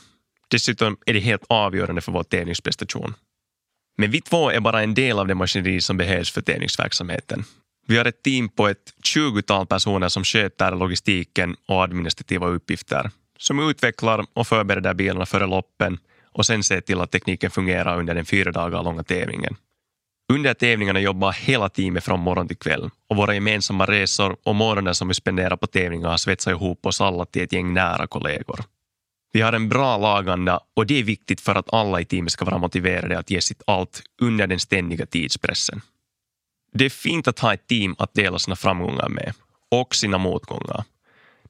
Dessutom 0.48 0.96
är 1.06 1.12
det 1.14 1.20
helt 1.20 1.44
avgörande 1.48 2.00
för 2.00 2.12
vår 2.12 2.22
tävlingsprestation. 2.22 3.14
Men 3.98 4.10
vi 4.10 4.20
två 4.20 4.50
är 4.50 4.60
bara 4.60 4.82
en 4.82 4.94
del 4.94 5.18
av 5.18 5.26
det 5.26 5.34
maskineri 5.34 5.80
som 5.80 5.96
behövs 5.96 6.30
för 6.30 6.40
tävlingsverksamheten. 6.40 7.44
Vi 7.86 7.98
har 7.98 8.04
ett 8.04 8.22
team 8.22 8.48
på 8.48 8.68
ett 8.68 8.94
20-tal 9.16 9.66
personer 9.66 10.08
som 10.08 10.24
sköter 10.24 10.76
logistiken 10.76 11.56
och 11.66 11.82
administrativa 11.82 12.46
uppgifter, 12.46 13.10
som 13.38 13.68
utvecklar 13.70 14.26
och 14.32 14.46
förbereder 14.46 14.94
bilarna 14.94 15.26
före 15.26 15.46
loppen 15.46 15.98
och 16.32 16.46
sen 16.46 16.62
ser 16.62 16.80
till 16.80 17.00
att 17.00 17.10
tekniken 17.10 17.50
fungerar 17.50 17.98
under 17.98 18.14
den 18.14 18.24
fyra 18.24 18.52
dagar 18.52 18.82
långa 18.82 19.02
tävlingen. 19.02 19.56
Under 20.32 20.54
tävlingarna 20.54 21.00
jobbar 21.00 21.32
hela 21.32 21.68
teamet 21.68 22.04
från 22.04 22.20
morgon 22.20 22.48
till 22.48 22.56
kväll 22.56 22.90
och 23.08 23.16
våra 23.16 23.34
gemensamma 23.34 23.86
resor 23.86 24.36
och 24.42 24.54
morgonen 24.54 24.94
som 24.94 25.08
vi 25.08 25.14
spenderar 25.14 25.56
på 25.56 25.66
tävlingar 25.66 26.08
har 26.08 26.16
svetsat 26.16 26.50
ihop 26.50 26.86
oss 26.86 27.00
alla 27.00 27.24
till 27.24 27.42
ett 27.42 27.52
gäng 27.52 27.74
nära 27.74 28.06
kollegor. 28.06 28.64
Vi 29.32 29.40
har 29.40 29.52
en 29.52 29.68
bra 29.68 29.96
laganda 29.96 30.60
och 30.74 30.86
det 30.86 30.98
är 30.98 31.02
viktigt 31.02 31.40
för 31.40 31.54
att 31.54 31.74
alla 31.74 32.00
i 32.00 32.04
teamet 32.04 32.32
ska 32.32 32.44
vara 32.44 32.58
motiverade 32.58 33.18
att 33.18 33.30
ge 33.30 33.40
sitt 33.40 33.62
allt 33.66 34.02
under 34.20 34.46
den 34.46 34.60
ständiga 34.60 35.06
tidspressen. 35.06 35.80
Det 36.72 36.84
är 36.84 36.90
fint 36.90 37.28
att 37.28 37.38
ha 37.38 37.54
ett 37.54 37.66
team 37.66 37.94
att 37.98 38.14
dela 38.14 38.38
sina 38.38 38.56
framgångar 38.56 39.08
med 39.08 39.32
och 39.70 39.94
sina 39.94 40.18
motgångar. 40.18 40.84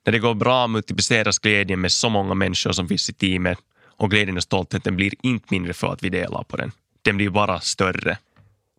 När 0.06 0.12
det 0.12 0.18
går 0.18 0.34
bra 0.34 0.66
multipliceras 0.66 1.38
glädjen 1.38 1.80
med 1.80 1.92
så 1.92 2.08
många 2.08 2.34
människor 2.34 2.72
som 2.72 2.88
finns 2.88 3.10
i 3.10 3.12
teamet 3.12 3.58
och 3.96 4.10
glädjen 4.10 4.36
och 4.36 4.42
stoltheten 4.42 4.96
blir 4.96 5.12
inte 5.22 5.46
mindre 5.50 5.72
för 5.72 5.92
att 5.92 6.02
vi 6.02 6.08
delar 6.08 6.42
på 6.42 6.56
den. 6.56 6.72
Den 7.02 7.16
blir 7.16 7.30
bara 7.30 7.60
större. 7.60 8.18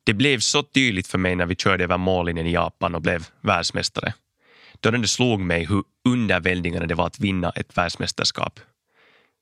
Det 0.04 0.14
blev 0.14 0.40
så 0.40 0.64
tydligt 0.64 1.08
för 1.08 1.18
mig 1.18 1.36
när 1.36 1.46
vi 1.46 1.56
körde 1.56 1.84
över 1.84 1.98
mållinjen 1.98 2.48
i 2.48 2.52
Japan 2.52 2.96
och 2.96 3.02
blev 3.02 3.28
världsmästare. 3.42 4.14
Då 4.80 4.92
det 4.92 5.08
slog 5.08 5.40
mig 5.40 5.66
hur 5.66 5.84
underväldigande 6.06 6.88
det 6.88 6.96
var 6.96 7.08
att 7.08 7.20
vinna 7.20 7.50
ett 7.50 7.78
världsmästerskap. 7.78 8.60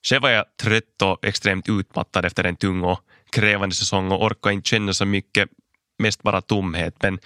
Själv 0.10 0.22
var 0.22 0.30
jag 0.30 0.46
trött 0.62 1.02
och 1.04 1.26
extremt 1.26 1.70
utmattad 1.70 2.26
efter 2.26 2.44
en 2.44 2.56
tung 2.56 2.84
och 2.84 3.00
krävande 3.32 3.76
säsong 3.76 4.12
och 4.12 4.24
orkade 4.24 4.54
inte 4.54 4.70
känna 4.70 4.94
så 4.94 5.06
mycket 5.06 5.50
mest 5.98 6.24
bara 6.24 6.42
tomhet. 6.42 6.96
Men 7.04 7.20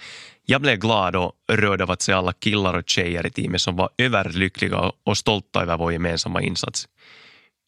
jag 0.44 0.60
blev 0.60 0.76
glad 0.76 1.16
och 1.16 1.32
rörd 1.52 1.82
av 1.82 1.90
att 1.90 2.02
se 2.02 2.12
alla 2.12 2.32
killar 2.32 2.74
och 2.74 2.88
tjejer 2.88 3.26
i 3.26 3.30
teamet 3.30 3.60
som 3.60 3.76
var 3.76 3.90
överlyckliga 3.98 4.92
och 5.04 5.18
stolta 5.18 5.62
över 5.62 5.76
vår 5.76 5.92
gemensamma 5.92 6.42
insats. 6.42 6.88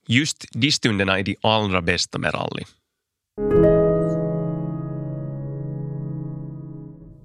Just 0.06 0.44
de 0.52 0.72
stunderna 0.72 1.18
är 1.18 1.22
de 1.22 1.36
allra 1.42 1.82
bästa 1.82 2.18
med 2.18 2.34
rally. 2.34 2.64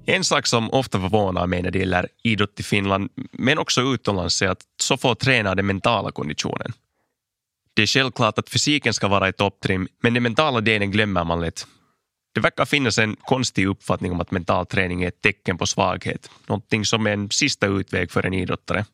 En 0.09 0.23
sak 0.23 0.47
som 0.47 0.71
ofta 0.71 0.99
förvånar 1.01 1.47
mig 1.47 1.61
när 1.61 1.71
det 1.71 1.79
gäller 1.79 2.07
idrott 2.23 2.59
i 2.59 2.63
Finland, 2.63 3.09
men 3.31 3.57
också 3.57 3.81
utomlands, 3.81 4.41
är 4.41 4.47
att 4.47 4.61
så 4.81 4.97
få 4.97 5.15
tränar 5.15 5.55
den 5.55 5.65
mentala 5.65 6.11
konditionen. 6.11 6.73
Det 7.73 7.81
är 7.81 7.87
självklart 7.87 8.39
att 8.39 8.49
fysiken 8.49 8.93
ska 8.93 9.07
vara 9.07 9.29
i 9.29 9.33
topptrim, 9.33 9.87
men 10.01 10.13
den 10.13 10.23
mentala 10.23 10.61
delen 10.61 10.91
glömmer 10.91 11.23
man 11.23 11.41
lätt. 11.41 11.67
Det 12.37 12.41
verkar 12.41 12.65
finnas 12.65 12.97
en 12.97 13.15
konstig 13.15 13.67
uppfattning 13.67 14.11
om 14.11 14.21
att 14.21 14.31
mental 14.31 14.65
träning 14.65 15.03
är 15.03 15.07
ett 15.07 15.21
tecken 15.21 15.57
på 15.57 15.65
svaghet. 15.65 16.29
Någonting 16.47 16.85
som 16.85 17.07
är 17.07 17.11
en 17.11 17.29
sista 17.31 17.67
utväg 17.67 18.11
för 18.11 18.25
en 18.25 18.33
idrottare. 18.33 18.85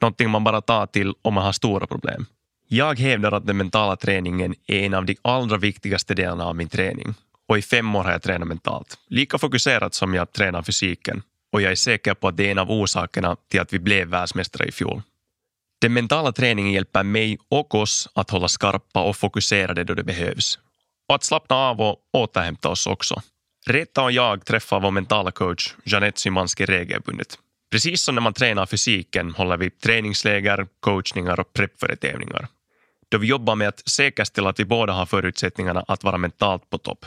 Någonting 0.00 0.30
man 0.30 0.44
bara 0.44 0.60
tar 0.60 0.86
till 0.86 1.14
om 1.22 1.34
man 1.34 1.44
har 1.44 1.52
stora 1.52 1.86
problem. 1.86 2.26
Jag 2.68 2.98
hävdar 2.98 3.32
att 3.32 3.46
den 3.46 3.56
mentala 3.56 3.96
träningen 3.96 4.54
är 4.66 4.80
en 4.80 4.94
av 4.94 5.04
de 5.04 5.16
allra 5.22 5.56
viktigaste 5.56 6.14
delarna 6.14 6.44
av 6.44 6.56
min 6.56 6.68
träning. 6.68 7.14
Och 7.48 7.58
i 7.58 7.62
fem 7.62 7.96
år 7.96 8.04
har 8.04 8.12
jag 8.12 8.22
tränat 8.22 8.48
mentalt. 8.48 8.98
Lika 9.08 9.38
fokuserat 9.38 9.94
som 9.94 10.14
jag 10.14 10.32
tränar 10.32 10.62
fysiken. 10.62 11.22
Och 11.52 11.62
jag 11.62 11.72
är 11.72 11.76
säker 11.76 12.14
på 12.14 12.28
att 12.28 12.36
det 12.36 12.46
är 12.46 12.50
en 12.50 12.58
av 12.58 12.70
orsakerna 12.70 13.36
till 13.50 13.60
att 13.60 13.72
vi 13.72 13.78
blev 13.78 14.08
världsmästare 14.08 14.68
i 14.68 14.72
fjol. 14.72 15.02
Den 15.80 15.92
mentala 15.92 16.32
träningen 16.32 16.72
hjälper 16.72 17.02
mig 17.02 17.38
och 17.48 17.74
oss 17.74 18.08
att 18.14 18.30
hålla 18.30 18.48
skarpa 18.48 19.02
och 19.02 19.16
fokuserade 19.16 19.84
då 19.84 19.94
det 19.94 20.04
behövs. 20.04 20.58
Och 21.10 21.16
att 21.16 21.24
slappna 21.24 21.56
av 21.56 21.80
och 21.80 21.96
återhämta 22.12 22.68
oss 22.68 22.86
också. 22.86 23.22
Reta 23.66 24.02
och 24.02 24.12
jag 24.12 24.44
träffar 24.44 24.80
vår 24.80 24.90
mentala 24.90 25.30
coach 25.30 25.74
Jeanette 25.84 26.20
Szymanski 26.20 26.66
regelbundet. 26.66 27.38
Precis 27.70 28.02
som 28.02 28.14
när 28.14 28.22
man 28.22 28.32
tränar 28.32 28.66
fysiken 28.66 29.34
håller 29.34 29.56
vi 29.56 29.70
träningsläger, 29.70 30.66
coachningar 30.80 31.40
och 31.40 31.52
preppföretävlingar. 31.52 32.32
tävlingar. 32.32 32.48
Då 33.08 33.18
vi 33.18 33.26
jobbar 33.26 33.54
med 33.54 33.68
att 33.68 33.88
säkerställa 33.88 34.50
att 34.50 34.60
vi 34.60 34.64
båda 34.64 34.92
har 34.92 35.06
förutsättningarna 35.06 35.84
att 35.88 36.04
vara 36.04 36.18
mentalt 36.18 36.70
på 36.70 36.78
topp. 36.78 37.06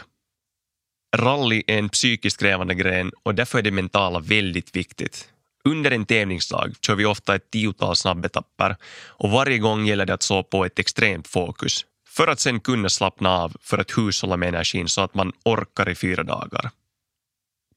Rally 1.15 1.63
är 1.67 1.77
en 1.77 1.89
psykiskt 1.89 2.39
krävande 2.39 2.75
gren 2.75 3.11
och 3.23 3.35
därför 3.35 3.57
är 3.57 3.61
det 3.61 3.71
mentala 3.71 4.19
väldigt 4.19 4.75
viktigt. 4.75 5.29
Under 5.65 5.91
en 5.91 6.05
tävlingsdag 6.05 6.73
kör 6.85 6.95
vi 6.95 7.05
ofta 7.05 7.35
ett 7.35 7.51
tiotal 7.51 7.95
snabbetapper 7.95 8.75
och 9.07 9.31
varje 9.31 9.57
gång 9.57 9.85
gäller 9.85 10.05
det 10.05 10.13
att 10.13 10.23
slå 10.23 10.43
på 10.43 10.65
ett 10.65 10.79
extremt 10.79 11.27
fokus 11.27 11.85
för 12.15 12.27
att 12.27 12.39
sen 12.39 12.59
kunna 12.59 12.89
slappna 12.89 13.29
av 13.29 13.57
för 13.61 13.77
att 13.77 13.97
hushålla 13.97 14.37
med 14.37 14.49
energin 14.49 14.89
så 14.89 15.01
att 15.01 15.13
man 15.13 15.31
orkar 15.45 15.89
i 15.89 15.95
fyra 15.95 16.23
dagar. 16.23 16.71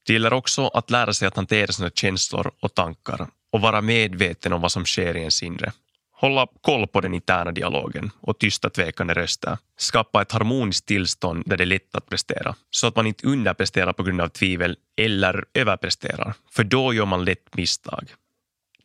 Det 0.05 0.13
gäller 0.13 0.33
också 0.33 0.67
att 0.67 0.91
lära 0.91 1.13
sig 1.13 1.27
att 1.27 1.35
hantera 1.35 1.71
sina 1.71 1.89
känslor 1.89 2.51
och 2.59 2.73
tankar 2.73 3.27
och 3.51 3.61
vara 3.61 3.81
medveten 3.81 4.53
om 4.53 4.61
vad 4.61 4.71
som 4.71 4.85
sker 4.85 5.17
i 5.17 5.19
ens 5.19 5.43
inre. 5.43 5.71
Hålla 6.11 6.47
koll 6.61 6.87
på 6.87 7.01
den 7.01 7.13
interna 7.13 7.51
dialogen 7.51 8.11
och 8.21 8.39
tysta 8.39 8.69
tvekande 8.69 9.13
röster. 9.13 9.57
Skapa 9.77 10.21
ett 10.21 10.31
harmoniskt 10.31 10.85
tillstånd 10.85 11.43
där 11.45 11.57
det 11.57 11.63
är 11.63 11.65
lätt 11.65 11.95
att 11.95 12.09
prestera. 12.09 12.55
Så 12.69 12.87
att 12.87 12.95
man 12.95 13.07
inte 13.07 13.27
underpresterar 13.27 13.93
på 13.93 14.03
grund 14.03 14.21
av 14.21 14.27
tvivel 14.27 14.77
eller 14.97 15.45
överpresterar. 15.53 16.33
För 16.51 16.63
då 16.63 16.93
gör 16.93 17.05
man 17.05 17.25
lätt 17.25 17.55
misstag. 17.55 18.13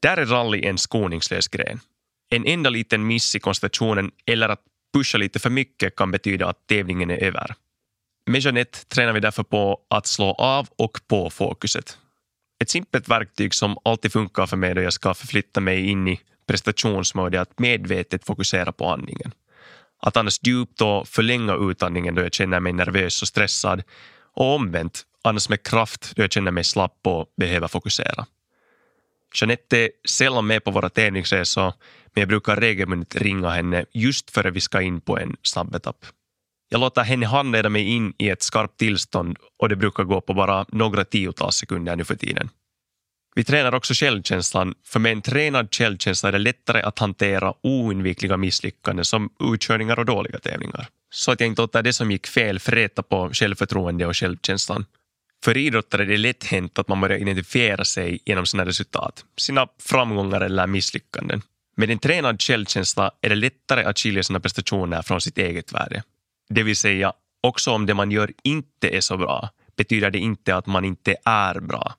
Där 0.00 0.16
är 0.16 0.26
rally 0.26 0.62
en 0.62 0.78
skoningslös 0.78 1.48
gren. 1.48 1.80
En 2.30 2.46
enda 2.46 2.70
liten 2.70 3.06
miss 3.06 3.36
i 3.36 3.40
koncentrationen 3.40 4.10
eller 4.26 4.48
att 4.48 4.62
pusha 4.92 5.18
lite 5.18 5.38
för 5.38 5.50
mycket 5.50 5.96
kan 5.96 6.10
betyda 6.10 6.48
att 6.48 6.66
tävlingen 6.66 7.10
är 7.10 7.24
över. 7.24 7.54
Med 8.26 8.40
Jeanette 8.40 8.78
tränar 8.84 9.12
vi 9.12 9.20
därför 9.20 9.42
på 9.42 9.80
att 9.90 10.06
slå 10.06 10.32
av 10.32 10.68
och 10.78 11.00
på 11.08 11.30
fokuset. 11.30 11.98
Ett 12.62 12.70
simpelt 12.70 13.08
verktyg 13.08 13.54
som 13.54 13.78
alltid 13.84 14.12
funkar 14.12 14.46
för 14.46 14.56
mig 14.56 14.74
då 14.74 14.82
jag 14.82 14.92
ska 14.92 15.14
förflytta 15.14 15.60
mig 15.60 15.88
in 15.88 16.08
i 16.08 16.20
prestationsmode 16.46 17.38
är 17.38 17.42
att 17.42 17.58
medvetet 17.58 18.26
fokusera 18.26 18.72
på 18.72 18.88
andningen. 18.88 19.34
Att 20.02 20.16
andas 20.16 20.40
djupt 20.42 20.80
och 20.80 21.08
förlänga 21.08 21.54
utandningen 21.54 22.14
då 22.14 22.22
jag 22.22 22.34
känner 22.34 22.60
mig 22.60 22.72
nervös 22.72 23.22
och 23.22 23.28
stressad 23.28 23.82
och 24.34 24.54
omvänt 24.54 25.02
andas 25.24 25.48
med 25.48 25.62
kraft 25.62 26.12
då 26.16 26.22
jag 26.22 26.32
känner 26.32 26.50
mig 26.50 26.64
slapp 26.64 26.98
och 27.02 27.26
behöver 27.36 27.68
fokusera. 27.68 28.26
Jeanette 29.34 29.78
är 29.78 29.90
sällan 30.08 30.46
med 30.46 30.64
på 30.64 30.70
våra 30.70 30.88
tävlingsresor 30.88 31.72
men 32.14 32.20
jag 32.20 32.28
brukar 32.28 32.56
regelbundet 32.56 33.16
ringa 33.16 33.50
henne 33.50 33.84
just 33.92 34.30
före 34.30 34.50
vi 34.50 34.60
ska 34.60 34.82
in 34.82 35.00
på 35.00 35.18
en 35.18 35.36
snabbetapp. 35.42 36.06
Jag 36.68 36.80
låter 36.80 37.02
henne 37.02 37.26
handleda 37.26 37.68
mig 37.68 37.82
in 37.82 38.14
i 38.18 38.28
ett 38.28 38.42
skarpt 38.42 38.78
tillstånd 38.78 39.38
och 39.58 39.68
det 39.68 39.76
brukar 39.76 40.04
gå 40.04 40.20
på 40.20 40.34
bara 40.34 40.66
några 40.68 41.04
tiotals 41.04 41.56
sekunder 41.56 41.96
nu 41.96 42.04
för 42.04 42.14
tiden. 42.14 42.50
Vi 43.34 43.44
tränar 43.44 43.74
också 43.74 43.94
självkänslan, 43.94 44.74
för 44.84 45.00
med 45.00 45.12
en 45.12 45.22
tränad 45.22 45.74
självkänsla 45.74 46.28
är 46.28 46.32
det 46.32 46.38
lättare 46.38 46.82
att 46.82 46.98
hantera 46.98 47.54
oundvikliga 47.62 48.36
misslyckanden 48.36 49.04
som 49.04 49.30
utkörningar 49.40 49.98
och 49.98 50.04
dåliga 50.04 50.38
tävlingar. 50.38 50.88
Så 51.14 51.32
att 51.32 51.40
jag 51.40 51.46
inte 51.46 51.62
låter 51.62 51.82
det 51.82 51.92
som 51.92 52.10
gick 52.10 52.26
fel 52.26 52.58
fräta 52.58 53.02
på 53.02 53.30
självförtroende 53.32 54.06
och 54.06 54.16
självkänslan. 54.16 54.84
För 55.44 55.56
idrottare 55.56 56.02
är 56.02 56.06
det 56.06 56.16
lätt 56.16 56.44
hänt 56.44 56.78
att 56.78 56.88
man 56.88 57.00
börjar 57.00 57.18
identifiera 57.18 57.84
sig 57.84 58.20
genom 58.24 58.46
sina 58.46 58.64
resultat, 58.64 59.24
sina 59.36 59.68
framgångar 59.78 60.40
eller 60.40 60.66
misslyckanden. 60.66 61.42
Med 61.76 61.90
en 61.90 61.98
tränad 61.98 62.42
självkänsla 62.42 63.10
är 63.20 63.28
det 63.28 63.34
lättare 63.34 63.84
att 63.84 63.98
skilja 63.98 64.22
sina 64.22 64.40
prestationer 64.40 65.02
från 65.02 65.20
sitt 65.20 65.38
eget 65.38 65.72
värde. 65.72 66.02
Det 66.48 66.62
vill 66.62 66.76
säga, 66.76 67.12
också 67.40 67.70
om 67.70 67.86
det 67.86 67.94
man 67.94 68.10
gör 68.10 68.32
inte 68.42 68.96
är 68.96 69.00
så 69.00 69.16
bra 69.16 69.48
betyder 69.76 70.10
det 70.10 70.18
inte 70.18 70.56
att 70.56 70.66
man 70.66 70.84
inte 70.84 71.16
är 71.24 71.60
bra. 71.60 71.94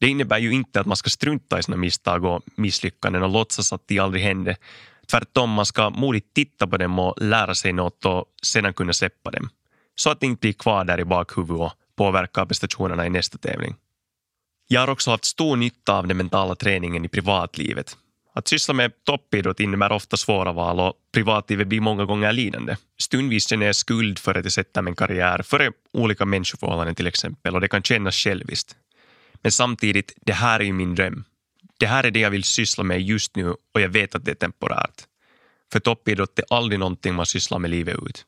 Det 0.00 0.08
innebär 0.08 0.38
ju 0.38 0.52
inte 0.52 0.80
att 0.80 0.86
man 0.86 0.96
ska 0.96 1.10
strunta 1.10 1.58
i 1.58 1.62
sina 1.62 1.76
misstag 1.76 2.24
och 2.24 2.42
misslyckanden 2.56 3.22
och 3.22 3.30
låtsas 3.30 3.72
att 3.72 3.88
de 3.88 3.98
aldrig 3.98 4.22
hände. 4.22 4.56
Tvärtom, 5.10 5.50
man 5.50 5.66
ska 5.66 5.90
modigt 5.90 6.34
titta 6.34 6.66
på 6.66 6.76
dem 6.76 6.98
och 6.98 7.22
lära 7.22 7.54
sig 7.54 7.72
något 7.72 8.04
och 8.04 8.24
sedan 8.42 8.74
kunna 8.74 8.92
släppa 8.92 9.30
dem. 9.30 9.50
Så 9.94 10.10
att 10.10 10.20
det 10.20 10.26
inte 10.26 10.40
blir 10.40 10.52
kvar 10.52 10.84
där 10.84 11.00
i 11.00 11.04
bakhuvudet 11.04 11.60
och 11.60 11.72
påverkar 11.98 12.46
prestationerna 12.46 13.06
i 13.06 13.10
nästa 13.10 13.38
tävling. 13.38 13.76
Jag 14.68 14.80
har 14.80 14.90
också 14.90 15.10
haft 15.10 15.24
stor 15.24 15.56
nytta 15.56 15.98
av 15.98 16.06
den 16.06 16.16
mentala 16.16 16.54
träningen 16.54 17.04
i 17.04 17.08
privatlivet. 17.08 17.96
Att 18.34 18.48
syssla 18.48 18.74
med 18.74 18.92
toppidrott 19.04 19.60
innebär 19.60 19.92
ofta 19.92 20.16
svåra 20.16 20.52
val 20.52 20.80
och 20.80 20.94
privatlivet 21.12 21.68
blir 21.68 21.80
många 21.80 22.04
gånger 22.04 22.32
lidande. 22.32 22.76
Stundvis 23.00 23.48
känner 23.48 23.66
jag 23.66 23.76
skuld 23.76 24.18
för 24.18 24.34
att 24.34 24.44
jag 24.44 24.52
sätter 24.52 24.82
min 24.82 24.94
karriär 24.94 25.42
före 25.42 25.72
olika 25.92 26.24
människoförhållanden 26.24 26.94
till 26.94 27.06
exempel 27.06 27.54
och 27.54 27.60
det 27.60 27.68
kan 27.68 27.82
kännas 27.82 28.14
själviskt. 28.14 28.76
Men 29.42 29.52
samtidigt, 29.52 30.12
det 30.26 30.32
här 30.32 30.60
är 30.60 30.64
ju 30.64 30.72
min 30.72 30.94
dröm. 30.94 31.24
Det 31.78 31.86
här 31.86 32.04
är 32.04 32.10
det 32.10 32.20
jag 32.20 32.30
vill 32.30 32.44
syssla 32.44 32.84
med 32.84 33.02
just 33.02 33.36
nu 33.36 33.48
och 33.74 33.80
jag 33.80 33.88
vet 33.88 34.14
att 34.14 34.24
det 34.24 34.30
är 34.30 34.34
temporärt. 34.34 35.02
För 35.72 35.80
toppidrott 35.80 36.38
är 36.38 36.44
aldrig 36.50 36.78
någonting 36.78 37.14
man 37.14 37.26
sysslar 37.26 37.58
med 37.58 37.70
livet 37.70 37.96
ut. 38.06 38.24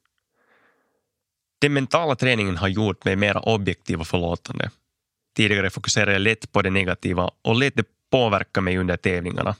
Den 1.60 1.72
mentala 1.72 2.16
träningen 2.16 2.56
har 2.56 2.68
gjort 2.68 3.04
mig 3.04 3.16
mer 3.16 3.48
objektiv 3.48 4.00
och 4.00 4.06
förlåtande. 4.06 4.70
Tidigare 5.36 5.70
fokuserade 5.70 6.12
jag 6.12 6.22
lätt 6.22 6.52
på 6.52 6.62
det 6.62 6.70
negativa 6.70 7.30
och 7.42 7.54
lät 7.54 7.74
det 7.76 7.84
påverka 8.10 8.60
mig 8.60 8.78
under 8.78 8.96
tävlingarna. 8.96 9.56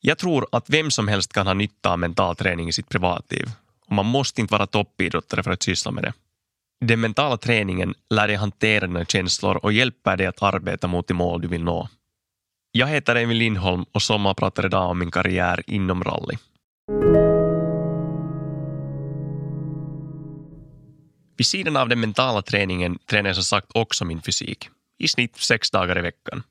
Jag 0.00 0.18
tror 0.18 0.46
att 0.52 0.70
vem 0.70 0.90
som 0.90 1.08
helst 1.08 1.32
kan 1.32 1.46
ha 1.46 1.54
nytta 1.54 1.90
av 1.90 1.98
mental 1.98 2.36
träning 2.36 2.68
i 2.68 2.72
sitt 2.72 2.88
privatliv 2.88 3.50
och 3.86 3.92
man 3.92 4.06
måste 4.06 4.40
inte 4.40 4.52
vara 4.52 4.66
toppidrottare 4.66 5.42
för 5.42 5.50
att 5.50 5.62
syssla 5.62 5.90
med 5.90 6.04
det. 6.04 6.12
Den 6.80 7.00
mentala 7.00 7.36
träningen 7.36 7.94
lär 8.10 8.28
dig 8.28 8.36
hantera 8.36 8.86
dina 8.86 9.04
känslor 9.04 9.56
och 9.56 9.72
hjälper 9.72 10.16
dig 10.16 10.26
att 10.26 10.42
arbeta 10.42 10.86
mot 10.86 11.08
de 11.08 11.14
mål 11.14 11.40
du 11.40 11.48
vill 11.48 11.64
nå. 11.64 11.88
Jag 12.72 12.86
heter 12.86 13.16
Emil 13.16 13.36
Lindholm 13.36 13.84
och 13.92 14.02
sommarpratar 14.02 14.66
idag 14.66 14.90
om 14.90 14.98
min 14.98 15.10
karriär 15.10 15.62
inom 15.66 16.04
rally. 16.04 16.36
Vid 21.36 21.46
sidan 21.46 21.76
av 21.76 21.88
den 21.88 22.00
mentala 22.00 22.42
träningen 22.42 22.98
tränar 23.06 23.30
jag 23.30 23.36
som 23.36 23.44
sagt 23.44 23.66
också 23.74 24.04
min 24.04 24.22
fysik. 24.22 24.68
I 24.98 25.08
snitt 25.08 25.36
sex 25.36 25.70
dagar 25.70 25.98
i 25.98 26.02
veckan. 26.02 26.42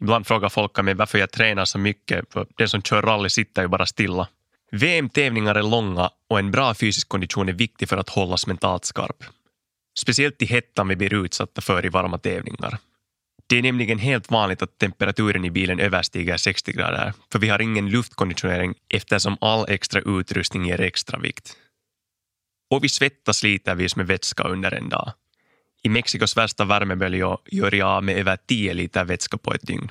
Ibland 0.00 0.26
frågar 0.26 0.48
folk 0.48 0.82
mig 0.82 0.94
varför 0.94 1.18
jag 1.18 1.30
tränar 1.30 1.64
så 1.64 1.78
mycket, 1.78 2.32
för 2.32 2.46
den 2.56 2.68
som 2.68 2.82
kör 2.82 3.02
rally 3.02 3.30
sitter 3.30 3.62
ju 3.62 3.68
bara 3.68 3.86
stilla. 3.86 4.28
VM-tävlingar 4.70 5.54
är 5.54 5.62
långa 5.62 6.10
och 6.28 6.38
en 6.38 6.50
bra 6.50 6.74
fysisk 6.74 7.08
kondition 7.08 7.48
är 7.48 7.52
viktig 7.52 7.88
för 7.88 7.96
att 7.96 8.08
hållas 8.08 8.46
mentalt 8.46 8.84
skarp. 8.84 9.24
Speciellt 9.98 10.42
i 10.42 10.46
hettan 10.46 10.88
vi 10.88 10.96
blir 10.96 11.14
utsatta 11.14 11.60
för 11.60 11.86
i 11.86 11.88
varma 11.88 12.18
tävlingar. 12.18 12.78
Det 13.48 13.58
är 13.58 13.62
nämligen 13.62 13.98
helt 13.98 14.30
vanligt 14.30 14.62
att 14.62 14.78
temperaturen 14.78 15.44
i 15.44 15.50
bilen 15.50 15.80
överstiger 15.80 16.36
60 16.36 16.72
grader, 16.72 17.12
för 17.32 17.38
vi 17.38 17.48
har 17.48 17.62
ingen 17.62 17.90
luftkonditionering 17.90 18.74
eftersom 18.88 19.36
all 19.40 19.68
extra 19.68 20.00
utrustning 20.00 20.66
ger 20.66 20.80
extra 20.80 21.18
vikt. 21.18 21.56
Och 22.70 22.84
vi 22.84 22.88
svettas 22.88 23.42
litervis 23.42 23.96
med 23.96 24.06
vätska 24.06 24.42
under 24.42 24.74
en 24.74 24.88
dag. 24.88 25.12
I 25.82 25.88
Mexikos 25.88 26.36
värsta 26.36 26.64
värmebölja 26.64 27.38
gör 27.46 27.74
jag 27.74 27.88
av 27.88 28.04
med 28.04 28.16
över 28.16 28.38
10 28.46 28.74
liter 28.74 29.04
vätska 29.04 29.36
på 29.36 29.54
ett 29.54 29.66
dygn. 29.66 29.90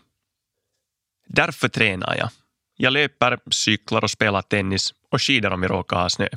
Därför 1.28 1.68
tränar 1.68 2.16
jag. 2.16 2.30
Jag 2.78 2.94
löper, 2.94 3.40
cyklar 3.52 4.04
och 4.04 4.12
spelar 4.12 4.42
tennis 4.42 4.94
och 5.12 5.22
skidor 5.22 5.54
om 5.54 5.62
vi 5.62 5.68
råkar 5.68 5.98
ha 5.98 6.10
snö. 6.10 6.28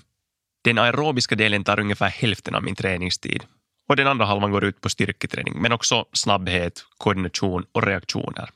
Den 0.63 0.79
aerobiska 0.79 1.35
delen 1.35 1.65
tar 1.65 1.81
ungefär 1.81 2.09
hälften 2.09 2.55
av 2.55 2.63
min 2.63 2.75
träningstid 2.75 3.45
och 3.89 3.97
den 3.97 4.07
andra 4.07 4.25
halvan 4.25 4.51
går 4.51 4.65
ut 4.65 4.81
på 4.81 4.89
styrketräning 4.89 5.63
men 5.63 5.73
också 5.73 6.05
snabbhet, 6.13 6.85
koordination 6.99 7.65
och 7.73 7.83
reaktioner. 7.83 8.51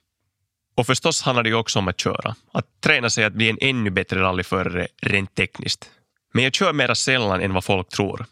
Och 0.74 0.86
förstås 0.86 1.22
handlar 1.22 1.42
det 1.42 1.54
också 1.54 1.78
om 1.78 1.88
att 1.88 2.00
köra. 2.00 2.34
Att 2.52 2.80
träna 2.80 3.10
sig 3.10 3.24
att 3.24 3.32
bli 3.32 3.50
en 3.50 3.58
ännu 3.60 3.90
bättre 3.90 4.20
rallyförare 4.20 4.88
rent 5.02 5.34
tekniskt. 5.34 5.90
Men 6.32 6.44
jag 6.44 6.54
kör 6.54 6.72
mera 6.72 6.94
sällan 6.94 7.40
än 7.40 7.54
vad 7.54 7.64
folk 7.64 7.88
tror. 7.88 8.26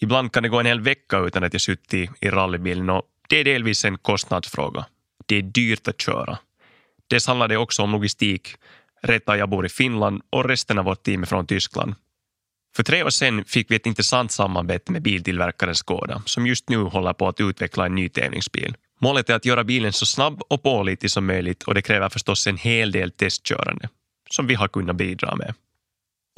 Ibland 0.00 0.32
kan 0.32 0.42
det 0.42 0.48
gå 0.48 0.60
en 0.60 0.66
hel 0.66 0.80
vecka 0.80 1.18
utan 1.18 1.44
att 1.44 1.52
jag 1.52 1.62
suttit 1.62 2.10
i 2.20 2.30
rallybilen 2.30 2.90
och 2.90 3.02
det 3.28 3.36
är 3.36 3.44
delvis 3.44 3.84
en 3.84 3.98
kostnadsfråga. 3.98 4.86
Det 5.26 5.36
är 5.36 5.42
dyrt 5.42 5.88
att 5.88 6.00
köra. 6.00 6.38
Dels 7.06 7.26
handlar 7.26 7.48
det 7.48 7.56
också 7.56 7.82
om 7.82 7.92
logistik. 7.92 8.48
Reta 9.02 9.36
jag 9.36 9.48
bor 9.48 9.66
i 9.66 9.68
Finland 9.68 10.22
och 10.30 10.44
resten 10.44 10.78
av 10.78 10.84
vårt 10.84 11.02
team 11.02 11.22
är 11.22 11.26
från 11.26 11.46
Tyskland. 11.46 11.94
För 12.76 12.82
tre 12.82 13.04
år 13.04 13.10
sedan 13.10 13.44
fick 13.44 13.70
vi 13.70 13.76
ett 13.76 13.86
intressant 13.86 14.32
samarbete 14.32 14.92
med 14.92 15.02
biltillverkaren 15.02 15.74
Skoda 15.74 16.22
som 16.26 16.46
just 16.46 16.68
nu 16.68 16.76
håller 16.76 17.12
på 17.12 17.28
att 17.28 17.40
utveckla 17.40 17.86
en 17.86 17.94
ny 17.94 18.08
tävlingsbil. 18.08 18.74
Målet 19.00 19.30
är 19.30 19.34
att 19.34 19.44
göra 19.44 19.64
bilen 19.64 19.92
så 19.92 20.06
snabb 20.06 20.42
och 20.48 20.62
pålitlig 20.62 21.10
som 21.10 21.26
möjligt 21.26 21.62
och 21.62 21.74
det 21.74 21.82
kräver 21.82 22.08
förstås 22.08 22.46
en 22.46 22.56
hel 22.56 22.92
del 22.92 23.10
testkörande 23.10 23.88
som 24.30 24.46
vi 24.46 24.54
har 24.54 24.68
kunnat 24.68 24.96
bidra 24.96 25.36
med. 25.36 25.54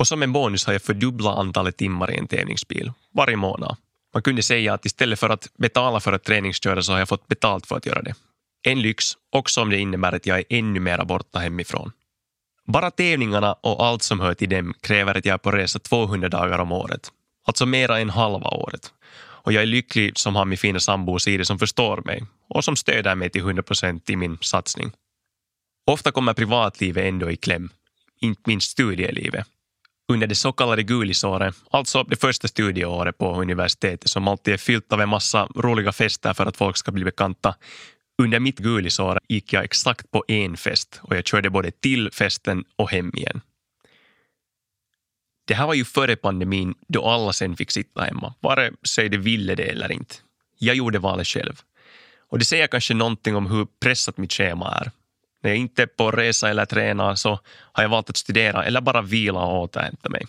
Och 0.02 0.08
som 0.08 0.22
en 0.22 0.32
bonus 0.32 0.66
har 0.66 0.72
jag 0.72 0.82
fördubblat 0.82 1.38
antalet 1.38 1.76
timmar 1.76 2.10
i 2.10 2.18
en 2.18 2.26
tävlingsbil 2.26 2.92
varje 3.14 3.36
månad. 3.36 3.76
Man 4.14 4.22
kunde 4.22 4.42
säga 4.42 4.74
att 4.74 4.86
istället 4.86 5.20
för 5.20 5.30
att 5.30 5.48
betala 5.58 6.00
för 6.00 6.12
att 6.12 6.24
träningsköra 6.24 6.82
så 6.82 6.92
har 6.92 6.98
jag 6.98 7.08
fått 7.08 7.28
betalt 7.28 7.66
för 7.66 7.76
att 7.76 7.86
göra 7.86 8.02
det. 8.02 8.14
En 8.62 8.82
lyx, 8.82 9.04
också 9.30 9.62
om 9.62 9.70
det 9.70 9.78
innebär 9.78 10.12
att 10.12 10.26
jag 10.26 10.38
är 10.38 10.44
ännu 10.48 10.80
mera 10.80 11.04
borta 11.04 11.38
hemifrån. 11.38 11.92
Bara 12.66 12.90
tävlingarna 12.90 13.52
och 13.52 13.86
allt 13.86 14.02
som 14.02 14.20
hör 14.20 14.34
till 14.34 14.48
dem 14.48 14.74
kräver 14.80 15.18
att 15.18 15.24
jag 15.24 15.34
är 15.34 15.38
på 15.38 15.50
resa 15.50 15.78
200 15.78 16.28
dagar 16.28 16.58
om 16.58 16.72
året. 16.72 17.08
Alltså 17.46 17.66
mera 17.66 17.98
än 17.98 18.10
halva 18.10 18.48
året. 18.50 18.92
Och 19.14 19.52
jag 19.52 19.62
är 19.62 19.66
lycklig 19.66 20.18
som 20.18 20.36
har 20.36 20.44
min 20.44 20.58
fina 20.58 20.80
sambo 20.80 21.18
Siri 21.18 21.44
som 21.44 21.58
förstår 21.58 22.02
mig 22.04 22.24
och 22.48 22.64
som 22.64 22.76
stöder 22.76 23.14
mig 23.14 23.30
till 23.30 23.42
100 23.42 23.62
procent 23.62 24.10
i 24.10 24.16
min 24.16 24.38
satsning. 24.40 24.92
Ofta 25.86 26.12
kommer 26.12 26.34
privatlivet 26.34 27.04
ändå 27.04 27.30
i 27.30 27.36
kläm, 27.36 27.70
inte 28.20 28.42
minst 28.44 28.70
studielivet. 28.70 29.46
Under 30.08 30.26
det 30.26 30.34
så 30.34 30.52
kallade 30.52 30.82
gulisåret, 30.82 31.54
alltså 31.70 32.02
det 32.02 32.16
första 32.16 32.48
studieåret 32.48 33.18
på 33.18 33.40
universitetet 33.40 34.10
som 34.10 34.28
alltid 34.28 34.54
är 34.54 34.58
fyllt 34.58 34.92
av 34.92 35.00
en 35.00 35.08
massa 35.08 35.46
roliga 35.46 35.92
fester 35.92 36.34
för 36.34 36.46
att 36.46 36.56
folk 36.56 36.76
ska 36.76 36.92
bli 36.92 37.04
bekanta, 37.04 37.54
under 38.22 38.40
mitt 38.40 38.58
gulisår 38.58 39.20
gick 39.28 39.52
jag 39.52 39.64
exakt 39.64 40.10
på 40.10 40.24
en 40.28 40.56
fest 40.56 41.00
och 41.02 41.16
jag 41.16 41.26
körde 41.26 41.50
både 41.50 41.70
till 41.70 42.10
festen 42.12 42.64
och 42.76 42.90
hem 42.90 43.10
igen. 43.14 43.40
Det 45.46 45.54
här 45.54 45.66
var 45.66 45.74
ju 45.74 45.84
före 45.84 46.16
pandemin 46.16 46.74
då 46.88 47.04
alla 47.04 47.32
sen 47.32 47.56
fick 47.56 47.70
sitta 47.70 48.02
hemma, 48.02 48.34
vare 48.40 48.72
sig 48.82 49.08
de 49.08 49.18
ville 49.18 49.54
det 49.54 49.62
eller 49.62 49.92
inte. 49.92 50.14
Jag 50.58 50.76
gjorde 50.76 50.98
valet 50.98 51.26
själv. 51.26 51.60
Och 52.28 52.38
det 52.38 52.44
säger 52.44 52.66
kanske 52.66 52.94
någonting 52.94 53.36
om 53.36 53.46
hur 53.46 53.66
pressat 53.80 54.18
mitt 54.18 54.32
schema 54.32 54.70
är. 54.70 54.90
När 55.42 55.50
jag 55.50 55.58
inte 55.58 55.82
är 55.82 55.86
på 55.86 56.10
resa 56.10 56.50
eller 56.50 56.64
tränar 56.64 57.14
så 57.14 57.38
har 57.72 57.82
jag 57.82 57.90
valt 57.90 58.10
att 58.10 58.16
studera 58.16 58.64
eller 58.64 58.80
bara 58.80 59.02
vila 59.02 59.40
och 59.40 59.62
återhämta 59.62 60.08
mig. 60.08 60.26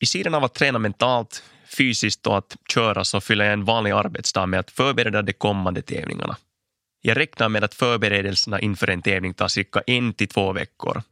Vid 0.00 0.08
sidan 0.08 0.34
av 0.34 0.44
att 0.44 0.54
träna 0.54 0.78
mentalt, 0.78 1.42
fysiskt 1.76 2.26
och 2.26 2.38
att 2.38 2.56
köra 2.72 3.04
så 3.04 3.20
fyller 3.20 3.44
jag 3.44 3.52
en 3.52 3.64
vanlig 3.64 3.90
arbetsdag 3.90 4.46
med 4.46 4.60
att 4.60 4.70
förbereda 4.70 5.22
de 5.22 5.32
kommande 5.32 5.82
tävlingarna. 5.82 6.36
Jag 7.00 7.16
räknar 7.16 7.48
med 7.48 7.64
att 7.64 7.74
förberedelserna 7.74 8.60
inför 8.60 8.90
en 8.90 9.02
tävling 9.02 9.34
tar 9.34 9.48
cirka 9.48 9.82
en 9.86 10.12
till 10.12 10.28
två 10.28 10.52
veckor. 10.52 11.02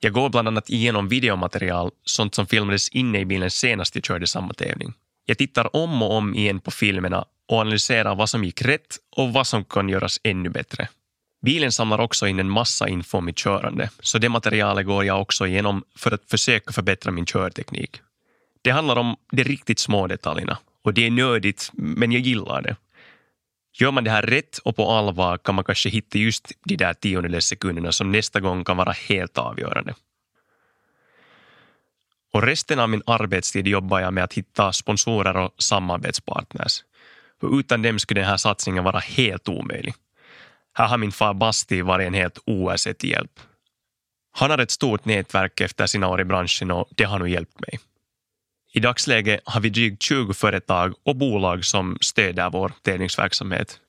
Jag 0.00 0.12
går 0.12 0.28
bland 0.28 0.48
annat 0.48 0.70
igenom 0.70 1.08
videomaterial, 1.08 1.90
sånt 2.04 2.34
som 2.34 2.46
filmades 2.46 2.88
inne 2.88 3.20
i 3.20 3.24
bilen 3.24 3.50
senast 3.50 3.94
jag 3.94 4.04
körde 4.04 4.26
samma 4.26 4.54
tävling. 4.54 4.94
Jag 5.26 5.38
tittar 5.38 5.76
om 5.76 6.02
och 6.02 6.12
om 6.12 6.34
igen 6.34 6.60
på 6.60 6.70
filmerna 6.70 7.24
och 7.48 7.60
analyserar 7.60 8.14
vad 8.14 8.30
som 8.30 8.44
gick 8.44 8.62
rätt 8.62 8.96
och 9.16 9.32
vad 9.32 9.46
som 9.46 9.64
kan 9.64 9.88
göras 9.88 10.20
ännu 10.22 10.48
bättre. 10.48 10.88
Bilen 11.46 11.72
samlar 11.72 12.00
också 12.00 12.26
in 12.26 12.38
en 12.38 12.50
massa 12.50 12.88
info 12.88 13.18
om 13.18 13.24
mitt 13.24 13.38
körande, 13.38 13.90
så 14.00 14.18
det 14.18 14.28
materialet 14.28 14.86
går 14.86 15.04
jag 15.04 15.20
också 15.20 15.46
igenom 15.46 15.84
för 15.96 16.14
att 16.14 16.30
försöka 16.30 16.72
förbättra 16.72 17.12
min 17.12 17.26
körteknik. 17.26 18.00
Det 18.62 18.70
handlar 18.70 18.96
om 18.96 19.16
de 19.32 19.44
riktigt 19.44 19.78
små 19.78 20.06
detaljerna 20.06 20.58
och 20.84 20.94
det 20.94 21.06
är 21.06 21.10
nödigt, 21.10 21.70
men 21.72 22.12
jag 22.12 22.22
gillar 22.22 22.62
det. 22.62 22.76
Gör 23.80 23.90
man 23.90 24.04
det 24.04 24.10
här 24.10 24.22
rätt 24.22 24.58
och 24.58 24.76
på 24.76 24.90
allvar 24.90 25.38
kan 25.38 25.54
man 25.54 25.64
kanske 25.64 25.88
hitta 25.88 26.18
just 26.18 26.52
de 26.64 26.76
där 26.76 26.94
tiondels 26.94 27.46
sekunderna 27.46 27.92
som 27.92 28.12
nästa 28.12 28.40
gång 28.40 28.64
kan 28.64 28.76
vara 28.76 28.92
helt 28.92 29.38
avgörande. 29.38 29.94
Och 32.32 32.42
resten 32.42 32.78
av 32.78 32.88
min 32.88 33.02
arbetstid 33.06 33.66
jobbar 33.66 34.00
jag 34.00 34.14
med 34.14 34.24
att 34.24 34.34
hitta 34.34 34.72
sponsorer 34.72 35.36
och 35.36 35.54
samarbetspartners. 35.58 36.84
För 37.40 37.60
utan 37.60 37.82
dem 37.82 37.98
skulle 37.98 38.20
den 38.20 38.30
här 38.30 38.36
satsningen 38.36 38.84
vara 38.84 38.98
helt 38.98 39.48
omöjlig. 39.48 39.94
Här 40.78 40.88
har 40.88 40.98
min 40.98 41.12
far 41.12 41.34
Basti 41.34 41.82
varit 41.82 42.06
en 42.06 42.14
helt 42.14 42.38
oersättlig 42.46 43.10
hjälp. 43.10 43.40
Han 44.32 44.50
har 44.50 44.58
ett 44.58 44.70
stort 44.70 45.04
nätverk 45.04 45.60
efter 45.60 45.86
sina 45.86 46.08
år 46.08 46.20
i 46.20 46.24
branschen 46.24 46.70
och 46.70 46.88
det 46.90 47.04
har 47.04 47.18
nu 47.18 47.30
hjälpt 47.30 47.60
mig. 47.60 47.80
I 48.72 48.80
dagsläget 48.80 49.40
har 49.44 49.60
vi 49.60 49.70
drygt 49.70 50.02
20 50.02 50.34
företag 50.34 50.94
och 51.04 51.16
bolag 51.16 51.64
som 51.64 51.98
stöder 52.00 52.50
vår 52.50 52.72
tävlingsverksamhet. 52.82 53.80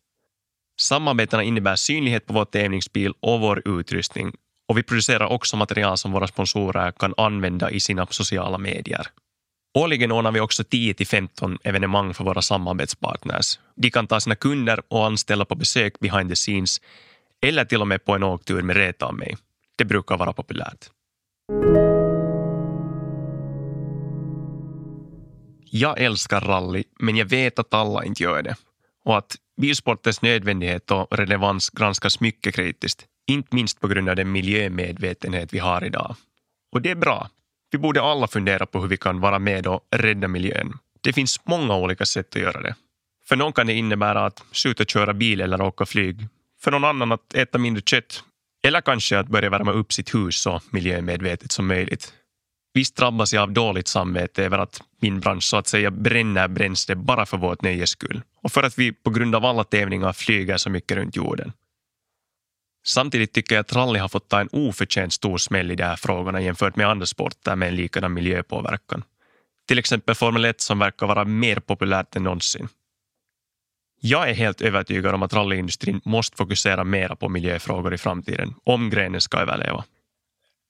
Samarbetena 0.80 1.44
innebär 1.44 1.76
synlighet 1.76 2.26
på 2.26 2.34
vår 2.34 2.46
tävlingsbil 2.46 3.14
och 3.20 3.40
vår 3.40 3.68
utrustning 3.68 4.34
och 4.68 4.78
vi 4.78 4.84
producerar 4.84 5.26
också 5.26 5.58
material 5.58 5.98
som 5.98 6.12
våra 6.12 6.28
sponsorer 6.28 6.92
kan 6.92 7.14
använda 7.18 7.72
i 7.72 7.80
sina 7.80 8.08
sociala 8.10 8.58
medier. 8.58 9.08
Årligen 9.78 10.12
ordnar 10.12 10.32
vi 10.32 10.40
också 10.40 10.64
10-15 10.64 11.58
evenemang 11.64 12.14
för 12.14 12.24
våra 12.24 12.42
samarbetspartners. 12.42 13.60
De 13.76 13.90
kan 13.90 14.08
ta 14.08 14.20
sina 14.20 14.36
kunder 14.36 14.82
och 14.88 15.06
anställa 15.06 15.46
på 15.46 15.56
besök 15.56 16.00
behind 16.00 16.30
the 16.30 16.36
scenes 16.36 16.82
eller 17.42 17.66
till 17.66 17.82
och 17.82 17.88
med 17.88 18.06
på 18.06 18.16
en 18.16 18.24
åktur 18.24 18.62
med 18.62 18.76
Reta 18.76 19.06
och 19.06 19.16
mig. 19.16 19.38
Det 19.78 19.86
brukar 19.86 20.18
vara 20.18 20.34
populärt. 20.34 20.90
Jag 25.72 26.02
älskar 26.02 26.42
rally, 26.42 26.84
men 27.00 27.16
jag 27.16 27.26
vet 27.26 27.60
att 27.60 27.74
alla 27.74 28.06
inte 28.06 28.24
gör 28.24 28.44
det. 28.44 28.56
Och 29.06 29.18
att 29.18 29.36
bilsportens 29.62 30.22
nödvändighet 30.22 30.92
och 30.92 31.18
relevans 31.18 31.70
granskas 31.70 32.20
mycket 32.20 32.56
kritiskt. 32.56 33.06
Inte 33.28 33.56
minst 33.56 33.80
på 33.80 33.88
grund 33.88 34.10
av 34.10 34.16
den 34.16 34.32
miljömedvetenhet 34.32 35.54
vi 35.54 35.60
har 35.60 35.84
idag. 35.84 36.16
Och 36.72 36.82
det 36.82 36.92
är 36.92 36.96
bra. 36.96 37.30
Vi 37.78 37.82
borde 37.82 38.02
alla 38.02 38.28
fundera 38.28 38.66
på 38.66 38.82
hur 38.82 38.88
vi 38.88 38.98
kan 38.98 39.20
vara 39.20 39.40
med 39.40 39.68
och 39.68 39.82
rädda 39.92 40.28
miljön. 40.28 40.74
Det 41.02 41.14
finns 41.14 41.40
många 41.46 41.76
olika 41.76 42.06
sätt 42.06 42.36
att 42.36 42.42
göra 42.42 42.62
det. 42.62 42.76
För 43.28 43.36
någon 43.36 43.54
kan 43.54 43.68
det 43.68 43.74
innebära 43.74 44.26
att 44.26 44.44
sluta 44.52 44.86
köra 44.86 45.14
bil 45.14 45.42
eller 45.42 45.62
åka 45.62 45.86
flyg. 45.86 46.28
För 46.62 46.72
någon 46.72 46.84
annan 46.84 47.12
att 47.12 47.34
äta 47.34 47.58
mindre 47.58 47.82
kött. 47.82 48.24
Eller 48.64 48.82
kanske 48.82 49.20
att 49.20 49.28
börja 49.28 49.50
värma 49.50 49.72
upp 49.72 49.94
sitt 49.94 50.16
hus 50.16 50.36
så 50.36 50.62
miljömedvetet 50.70 51.52
som 51.52 51.68
möjligt. 51.68 52.14
Visst 52.74 52.96
drabbas 52.96 53.34
jag 53.34 53.44
av 53.44 53.52
dåligt 53.52 53.88
samvete 53.88 54.44
över 54.44 54.58
att 54.58 54.82
min 55.02 55.20
bransch 55.20 55.44
så 55.44 55.58
att 55.58 55.68
säga 55.68 55.92
bränner 55.92 56.48
bränsle 56.48 56.96
bara 56.96 57.26
för 57.26 57.38
vårt 57.38 57.62
nöjes 57.62 57.90
skull 57.90 58.22
och 58.44 58.52
för 58.52 58.64
att 58.64 58.80
vi 58.80 58.92
på 58.92 59.10
grund 59.10 59.36
av 59.36 59.46
alla 59.46 59.64
tävlingar 59.64 60.14
flyger 60.14 60.58
så 60.58 60.70
mycket 60.70 60.98
runt 60.98 61.16
jorden. 61.16 61.54
Samtidigt 62.88 63.34
tycker 63.34 63.56
jag 63.56 63.62
att 63.62 63.76
rally 63.76 64.00
har 64.00 64.08
fått 64.08 64.30
ta 64.30 64.40
en 64.40 64.50
oförtjänt 64.52 65.14
stor 65.14 65.38
smäll 65.38 65.72
i 65.72 65.76
de 65.76 65.84
här 65.84 65.96
frågorna 65.96 66.42
jämfört 66.42 66.76
med 66.76 66.88
andra 66.88 67.06
sporter 67.06 67.56
med 67.56 67.68
en 67.68 67.76
likadan 67.76 68.14
miljöpåverkan. 68.14 69.04
Till 69.68 69.80
exempel 69.80 70.16
Formel 70.16 70.46
1 70.46 70.62
som 70.62 70.80
verkar 70.80 71.08
vara 71.08 71.26
mer 71.26 71.60
populärt 71.60 72.16
än 72.16 72.24
någonsin. 72.24 72.68
Jag 74.02 74.30
är 74.30 74.34
helt 74.34 74.62
övertygad 74.62 75.16
om 75.16 75.24
att 75.24 75.34
rallyindustrin 75.34 76.02
måste 76.06 76.38
fokusera 76.38 76.84
mera 76.84 77.16
på 77.16 77.30
miljöfrågor 77.30 77.94
i 77.94 77.98
framtiden 77.98 78.54
om 78.64 78.90
grenen 78.90 79.22
ska 79.22 79.38
överleva. 79.38 79.84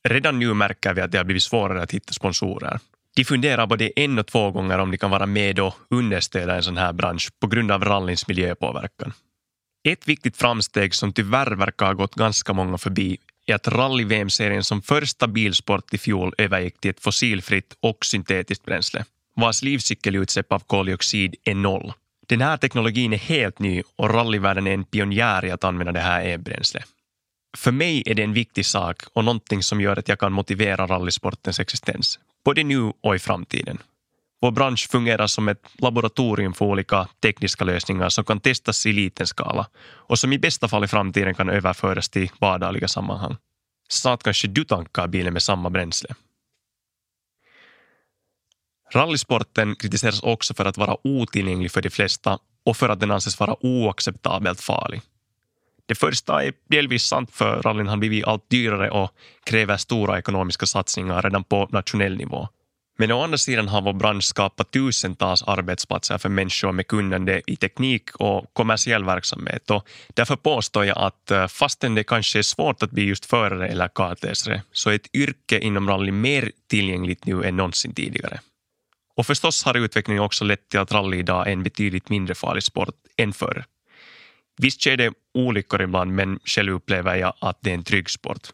Redan 0.10 0.40
nu 0.40 0.54
märker 0.54 0.94
vi 0.94 1.02
att 1.02 1.12
det 1.12 1.18
har 1.18 1.26
blivit 1.26 1.44
svårare 1.44 1.82
att 1.82 1.92
hitta 1.92 2.14
sponsorer. 2.14 2.80
De 3.16 3.24
funderar 3.24 3.68
både 3.68 4.00
en 4.00 4.20
och 4.20 4.28
två 4.28 4.52
gånger 4.52 4.78
om 4.78 4.92
de 4.92 4.98
kan 4.98 5.12
vara 5.12 5.26
med 5.26 5.60
och 5.60 5.74
understödja 5.90 6.56
en 6.56 6.64
sån 6.64 6.78
här 6.78 6.94
bransch 6.94 7.30
på 7.40 7.48
grund 7.48 7.72
av 7.72 7.86
rallyns 7.86 8.28
miljöpåverkan. 8.28 9.14
Ett 9.84 10.08
viktigt 10.08 10.38
framsteg 10.38 10.96
som 10.96 11.14
tyvärr 11.14 11.52
verkar 11.52 11.86
ha 11.86 11.94
gått 11.94 12.16
ganska 12.16 12.54
många 12.54 12.78
förbi 12.78 13.18
är 13.46 13.56
att 13.56 13.68
rally-VM-serien 13.68 14.64
som 14.64 14.82
första 14.82 15.28
bilsport 15.28 15.94
i 15.94 15.98
fjol 15.98 16.34
övergick 16.38 16.80
till 16.80 16.92
ett 16.92 17.04
fossilfritt 17.04 17.74
och 17.80 18.06
syntetiskt 18.06 18.66
bränsle, 18.66 19.06
vars 19.36 19.62
livscykelutsläpp 19.64 20.52
av 20.52 20.60
koldioxid 20.60 21.36
är 21.44 21.56
noll. 21.56 21.94
Den 22.28 22.42
här 22.42 22.58
teknologin 22.58 23.14
är 23.14 23.18
helt 23.18 23.60
ny 23.60 23.84
och 23.96 24.10
rallyvärlden 24.10 24.68
är 24.68 24.74
en 24.74 24.84
pionjär 24.84 25.46
i 25.46 25.52
att 25.52 25.64
använda 25.64 25.92
det 25.92 26.00
här 26.00 26.26
e-bränslet. 26.26 26.86
För 27.58 27.72
mig 27.72 28.04
är 28.06 28.16
det 28.16 28.24
en 28.24 28.34
viktig 28.34 28.66
sak 28.66 29.04
och 29.14 29.24
någonting 29.24 29.64
som 29.64 29.82
gör 29.82 30.00
att 30.00 30.10
jag 30.10 30.20
kan 30.20 30.32
motivera 30.34 30.88
rallysportens 30.88 31.60
existens, 31.60 32.20
både 32.46 32.64
nu 32.64 32.94
och 33.02 33.16
i 33.16 33.20
framtiden. 33.20 33.78
Vår 34.42 34.52
bransch 34.52 34.90
fungerar 34.90 35.28
som 35.28 35.48
ett 35.48 35.70
laboratorium 35.78 36.54
för 36.54 36.66
olika 36.66 37.08
tekniska 37.22 37.66
lösningar 37.66 38.10
som 38.10 38.24
kan 38.24 38.40
testas 38.40 38.86
i 38.86 38.94
liten 38.94 39.28
skala 39.28 39.68
och 39.88 40.20
som 40.20 40.34
i 40.34 40.40
bästa 40.40 40.68
fall 40.68 40.84
i 40.84 40.88
framtiden 40.88 41.36
kan 41.36 41.50
överföras 41.50 42.10
till 42.10 42.32
vardagliga 42.40 42.88
sammanhang. 42.88 43.38
Snart 43.90 44.24
kanske 44.24 44.48
du 44.48 44.64
tankar 44.64 45.08
bilen 45.08 45.34
med 45.34 45.42
samma 45.44 45.70
bränsle. 45.70 46.10
Rallysporten 48.94 49.76
kritiseras 49.76 50.24
också 50.24 50.54
för 50.54 50.66
att 50.66 50.78
vara 50.78 50.98
otillgänglig 51.04 51.72
för 51.72 51.82
de 51.82 51.90
flesta 51.90 52.40
och 52.66 52.78
för 52.78 52.90
att 52.90 53.00
den 53.00 53.12
anses 53.12 53.40
vara 53.40 53.66
oacceptabelt 53.66 54.62
farlig. 54.62 55.02
Det 55.86 55.96
första 55.96 56.44
är 56.44 56.54
delvis 56.70 57.04
sant 57.04 57.32
för 57.32 57.62
rallyn 57.62 57.88
har 57.88 57.98
blivit 57.98 58.26
allt 58.26 58.50
dyrare 58.50 58.92
och 58.92 59.12
kräver 59.44 59.78
stora 59.78 60.20
ekonomiska 60.20 60.66
satsningar 60.66 61.22
redan 61.22 61.44
på 61.44 61.68
nationell 61.72 62.18
nivå. 62.18 62.48
Men 63.00 63.12
å 63.12 63.22
andra 63.22 63.38
sidan 63.38 63.68
har 63.68 63.82
vår 63.82 63.94
bransch 63.94 64.26
skapat 64.26 64.72
tusentals 64.72 65.44
arbetsplatser 65.44 66.18
för 66.18 66.30
människor 66.30 66.72
med 66.72 66.88
kunnande 66.88 67.42
i 67.48 67.56
teknik 67.56 68.16
och 68.16 68.54
kommersiell 68.54 69.06
verksamhet. 69.06 69.72
Och 69.72 69.90
därför 70.14 70.36
påstår 70.36 70.86
jag 70.86 70.98
att 70.98 71.32
eh, 71.32 71.48
fastän 71.48 71.96
det 71.96 72.04
kanske 72.04 72.40
är 72.40 72.44
svårt 72.44 72.84
att 72.84 72.92
bli 72.92 73.04
just 73.04 73.26
förare 73.26 73.68
eller 73.68 73.88
kartläsare 73.88 74.62
så 74.72 74.90
är 74.90 74.96
ett 74.96 75.16
yrke 75.16 75.60
inom 75.60 75.90
rally 75.90 76.12
mer 76.12 76.52
tillgängligt 76.70 77.26
nu 77.26 77.44
än 77.44 77.58
någonsin 77.58 77.94
tidigare. 77.94 78.40
Och 79.16 79.26
förstås 79.26 79.64
har 79.64 79.78
utvecklingen 79.78 80.24
också 80.24 80.46
lett 80.46 80.70
till 80.70 80.80
att 80.80 80.92
rally 80.92 81.18
idag 81.18 81.48
är 81.48 81.52
en 81.52 81.64
betydligt 81.64 82.10
mindre 82.10 82.36
farlig 82.36 82.64
sport 82.64 82.96
än 83.18 83.34
förr. 83.34 83.66
Visst 84.58 84.82
sker 84.82 84.98
det 84.98 85.14
olyckor 85.34 85.82
ibland, 85.82 86.12
men 86.12 86.40
själv 86.46 86.74
upplever 86.74 87.16
jag 87.16 87.34
att 87.42 87.58
det 87.62 87.70
är 87.70 87.74
en 87.74 87.84
trygg 87.84 88.10
sport. 88.10 88.50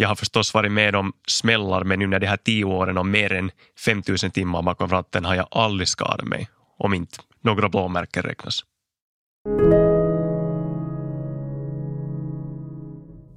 Jag 0.00 0.08
har 0.08 0.14
förstås 0.14 0.54
varit 0.54 0.72
med 0.72 0.96
om 0.96 1.12
smällar, 1.26 1.84
men 1.84 2.02
under 2.02 2.18
de 2.18 2.26
här 2.26 2.36
tio 2.36 2.64
åren 2.64 2.98
och 2.98 3.06
mer 3.06 3.32
än 3.32 3.50
5000 3.84 4.30
timmar 4.30 4.62
bakom 4.62 4.90
ratten 4.90 5.24
har 5.24 5.34
jag 5.34 5.48
aldrig 5.50 5.88
skadat 5.88 6.26
mig, 6.26 6.48
om 6.78 6.94
inte 6.94 7.18
några 7.40 7.68
blåmärken 7.68 8.22
räknas. 8.22 8.64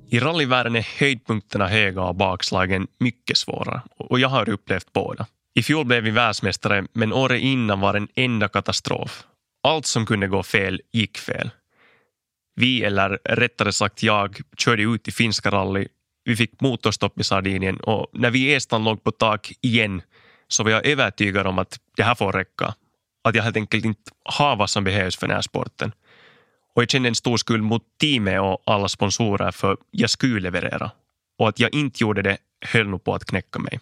I 0.10 0.20
rallyvärlden 0.20 0.76
är 0.76 1.00
höjdpunkterna 1.00 1.68
höga 1.68 2.02
och 2.02 2.16
bakslagen 2.16 2.88
mycket 3.00 3.38
svåra 3.38 3.82
och 3.98 4.20
jag 4.20 4.30
har 4.30 4.50
upplevt 4.50 4.94
båda. 4.94 5.26
I 5.54 5.64
fjol 5.64 5.86
blev 5.86 6.04
vi 6.04 6.12
världsmästare, 6.12 6.86
men 6.94 7.14
året 7.14 7.42
innan 7.42 7.80
var 7.80 7.94
en 7.94 8.08
enda 8.16 8.48
katastrof. 8.48 9.24
Allt 9.64 9.86
som 9.86 10.06
kunde 10.06 10.28
gå 10.28 10.44
fel 10.44 10.82
gick 10.94 11.18
fel. 11.18 11.50
Vi, 12.56 12.84
eller 12.84 13.20
rättare 13.24 13.74
sagt 13.74 14.04
jag, 14.04 14.40
körde 14.58 14.84
ut 14.84 15.08
i 15.08 15.12
finska 15.12 15.52
rally. 15.52 15.88
Vi 16.24 16.36
fick 16.36 16.62
motorstopp 16.62 17.20
i 17.20 17.24
Sardinien 17.24 17.80
och 17.80 18.08
när 18.14 18.32
vi 18.32 18.40
i 18.40 18.54
Estland 18.54 18.86
låg 18.86 19.04
på 19.04 19.12
tak 19.12 19.52
igen 19.62 20.02
så 20.48 20.64
var 20.64 20.72
jag 20.72 20.86
övertygad 20.86 21.48
om 21.48 21.60
att 21.60 21.80
det 21.96 22.04
här 22.04 22.16
får 22.16 22.32
räcka. 22.32 22.76
Att 23.24 23.36
jag 23.36 23.44
helt 23.44 23.58
enkelt 23.58 23.86
inte 23.86 24.12
har 24.26 24.56
vad 24.56 24.70
som 24.70 24.84
behövs 24.84 25.18
för 25.18 25.28
den 25.28 25.36
här 25.36 25.42
sporten. 25.42 25.92
Och 26.76 26.82
jag 26.82 26.90
kände 26.90 27.10
en 27.10 27.16
stor 27.16 27.38
skuld 27.38 27.64
mot 27.64 27.84
teamet 28.00 28.42
och 28.42 28.64
alla 28.66 28.88
sponsorer 28.88 29.52
för 29.52 29.78
jag 29.92 30.10
skulle 30.10 30.40
leverera. 30.40 30.92
Och 31.38 31.50
att 31.50 31.60
jag 31.60 31.74
inte 31.74 32.04
gjorde 32.04 32.22
det 32.22 32.38
höll 32.66 32.88
nog 32.88 33.04
på 33.04 33.14
att 33.16 33.26
knäcka 33.26 33.60
mig. 33.60 33.80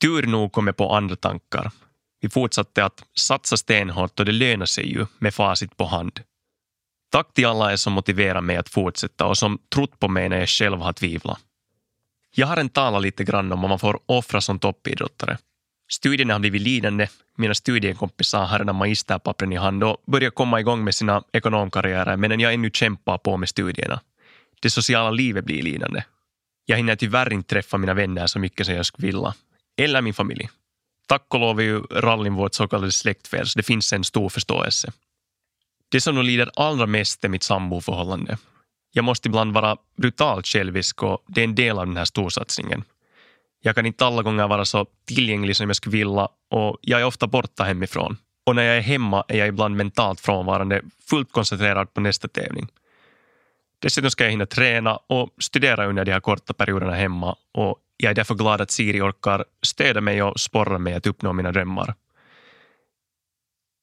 Tur 0.00 0.26
nog 0.26 0.52
kom 0.52 0.66
jag 0.66 0.76
på 0.76 0.94
andra 0.94 1.16
tankar. 1.16 1.70
Vi 2.20 2.28
fortsatte 2.28 2.84
att 2.84 3.02
satsa 3.18 3.56
stenhårt 3.56 4.20
och 4.20 4.26
det 4.26 4.32
lönar 4.32 4.66
sig 4.66 4.92
ju 4.92 5.06
med 5.18 5.34
facit 5.34 5.76
på 5.76 5.84
hand. 5.84 6.20
Tack 7.10 7.34
till 7.34 7.46
alla 7.46 7.72
er 7.72 7.76
som 7.76 7.92
motiverar 7.92 8.40
mig 8.40 8.56
att 8.56 8.68
fortsätta 8.68 9.26
och 9.26 9.38
som 9.38 9.58
trott 9.74 9.98
på 9.98 10.08
mig 10.08 10.28
när 10.28 10.38
jag 10.38 10.48
själv 10.48 10.80
har 10.80 10.92
tvivlat. 10.92 11.38
Jag 12.34 12.46
har 12.46 12.56
en 12.56 12.68
talat 12.68 13.02
lite 13.02 13.24
grann 13.24 13.52
om 13.52 13.60
vad 13.60 13.68
man 13.68 13.78
får 13.78 14.00
offra 14.06 14.40
som 14.40 14.58
toppidrottare. 14.58 15.38
Studierna 15.90 16.34
har 16.34 16.40
blivit 16.40 16.62
lidande. 16.62 17.08
Mina 17.36 17.54
studiekompisar 17.54 18.44
har 18.44 18.58
redan 18.58 18.76
magisterpappren 18.76 19.52
i 19.52 19.56
hand 19.56 19.84
och 19.84 20.02
börjar 20.06 20.30
komma 20.30 20.60
igång 20.60 20.84
med 20.84 20.94
sina 20.94 21.22
ekonomkarriärer 21.32 22.16
medan 22.16 22.40
jag 22.40 22.54
ännu 22.54 22.70
kämpar 22.70 23.18
på 23.18 23.36
med 23.36 23.48
studierna. 23.48 24.00
Det 24.62 24.70
sociala 24.70 25.10
livet 25.10 25.44
blir 25.44 25.62
lidande. 25.62 26.02
Jag 26.66 26.76
hinner 26.76 26.96
tyvärr 26.96 27.32
inte 27.32 27.48
träffa 27.48 27.78
mina 27.78 27.94
vänner 27.94 28.26
så 28.26 28.38
mycket 28.38 28.66
som 28.66 28.74
jag 28.74 28.86
skulle 28.86 29.06
vilja. 29.06 29.34
Eller 29.76 30.02
min 30.02 30.14
familj. 30.14 30.48
Tack 31.06 31.34
och 31.34 31.40
lov 31.40 31.60
är 31.60 31.64
ju 31.64 31.80
rallyn 31.80 32.34
vårt 32.34 32.54
så 32.54 32.68
kallade 32.68 32.92
släktfel, 32.92 33.46
så 33.46 33.58
det 33.58 33.62
finns 33.62 33.92
en 33.92 34.04
stor 34.04 34.28
förståelse. 34.28 34.92
Det 35.90 36.00
som 36.00 36.14
nog 36.14 36.24
lider 36.24 36.50
allra 36.56 36.86
mest 36.86 37.24
är 37.24 37.28
mitt 37.28 37.42
samboförhållande. 37.42 38.38
Jag 38.92 39.04
måste 39.04 39.28
ibland 39.28 39.54
vara 39.54 39.76
brutalt 39.96 40.46
självisk 40.46 41.02
och 41.02 41.24
det 41.26 41.40
är 41.40 41.44
en 41.44 41.54
del 41.54 41.78
av 41.78 41.86
den 41.86 41.96
här 41.96 42.04
storsatsningen. 42.04 42.84
Jag 43.62 43.74
kan 43.74 43.86
inte 43.86 44.06
alla 44.06 44.22
gånger 44.22 44.48
vara 44.48 44.64
så 44.64 44.86
tillgänglig 45.06 45.56
som 45.56 45.68
jag 45.68 45.76
skulle 45.76 45.96
vilja 45.96 46.28
och 46.50 46.78
jag 46.80 47.00
är 47.00 47.04
ofta 47.04 47.26
borta 47.26 47.64
hemifrån. 47.64 48.16
Och 48.46 48.56
när 48.56 48.62
jag 48.62 48.76
är 48.76 48.80
hemma 48.80 49.24
är 49.28 49.38
jag 49.38 49.48
ibland 49.48 49.76
mentalt 49.76 50.20
frånvarande, 50.20 50.82
fullt 51.10 51.32
koncentrerad 51.32 51.94
på 51.94 52.00
nästa 52.00 52.28
tävling. 52.28 52.68
Dessutom 53.78 54.10
ska 54.10 54.24
jag 54.24 54.30
hinna 54.30 54.46
träna 54.46 54.96
och 54.96 55.30
studera 55.38 55.86
under 55.86 56.04
de 56.04 56.12
här 56.12 56.20
korta 56.20 56.52
perioderna 56.52 56.94
hemma 56.94 57.36
och 57.52 57.78
jag 57.96 58.10
är 58.10 58.14
därför 58.14 58.34
glad 58.34 58.60
att 58.60 58.70
Siri 58.70 59.00
orkar 59.00 59.44
stödja 59.62 60.00
mig 60.00 60.22
och 60.22 60.40
sporra 60.40 60.78
mig 60.78 60.94
att 60.94 61.06
uppnå 61.06 61.32
mina 61.32 61.52
drömmar. 61.52 61.94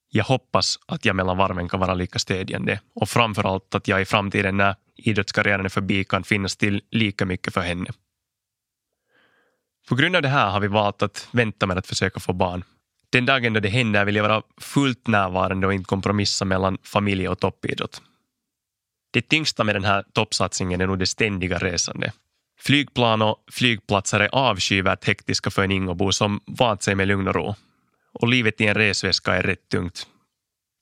Jag 0.10 0.24
hoppas 0.24 0.80
att 0.86 1.06
jag 1.06 1.16
mellan 1.16 1.38
varven 1.38 1.70
kan 1.70 1.80
vara 1.80 1.94
lika 1.94 2.20
stödjande 2.20 2.80
och 2.96 3.10
framför 3.10 3.44
allt 3.44 3.76
att 3.76 3.88
jag 3.88 4.02
i 4.02 4.06
framtiden 4.06 4.58
när 4.58 4.76
idrottskarriären 4.96 5.66
är 5.66 5.70
förbi 5.70 6.04
kan 6.04 6.24
finnas 6.24 6.56
till 6.56 6.82
lika 6.92 7.26
mycket 7.26 7.54
för 7.54 7.62
henne. 7.62 7.90
På 9.90 9.96
grund 9.96 10.16
av 10.16 10.22
det 10.22 10.28
här 10.28 10.50
har 10.50 10.60
vi 10.60 10.68
valt 10.68 11.02
att 11.02 11.28
vänta 11.32 11.68
med 11.68 11.78
att 11.78 11.88
försöka 11.88 12.20
få 12.20 12.34
barn. 12.34 12.64
Den 13.10 13.26
dagen 13.26 13.54
då 13.54 13.60
det 13.60 13.70
händer 13.70 14.06
vill 14.06 14.16
jag 14.16 14.24
vara 14.24 14.42
fullt 14.62 15.08
närvarande 15.08 15.68
och 15.68 15.74
inte 15.74 15.88
kompromissa 15.88 16.46
mellan 16.46 16.78
familj 16.84 17.30
och 17.30 17.40
toppidrott. 17.40 18.02
Det 19.12 19.22
tyngsta 19.22 19.64
med 19.64 19.76
den 19.76 19.84
här 19.84 20.04
toppsatsningen 20.14 20.82
är 20.82 20.88
nog 20.88 21.00
det 21.00 21.08
ständiga 21.08 21.58
resandet. 21.58 22.14
Flygplan 22.60 23.22
och 23.22 23.44
flygplatser 23.52 24.20
är 24.20 24.30
avskyvärt 24.36 25.06
hektiska 25.06 25.50
för 25.50 25.64
en 25.64 25.72
Ingobo 25.72 26.12
som 26.12 26.42
vant 26.46 26.84
sig 26.84 26.96
med 26.96 27.08
lugn 27.08 27.28
och 27.28 27.36
ro. 27.36 27.56
Och 28.20 28.28
livet 28.28 28.62
i 28.62 28.68
en 28.68 28.74
resväska 28.74 29.36
är 29.36 29.44
rätt 29.44 29.70
tungt. 29.70 30.08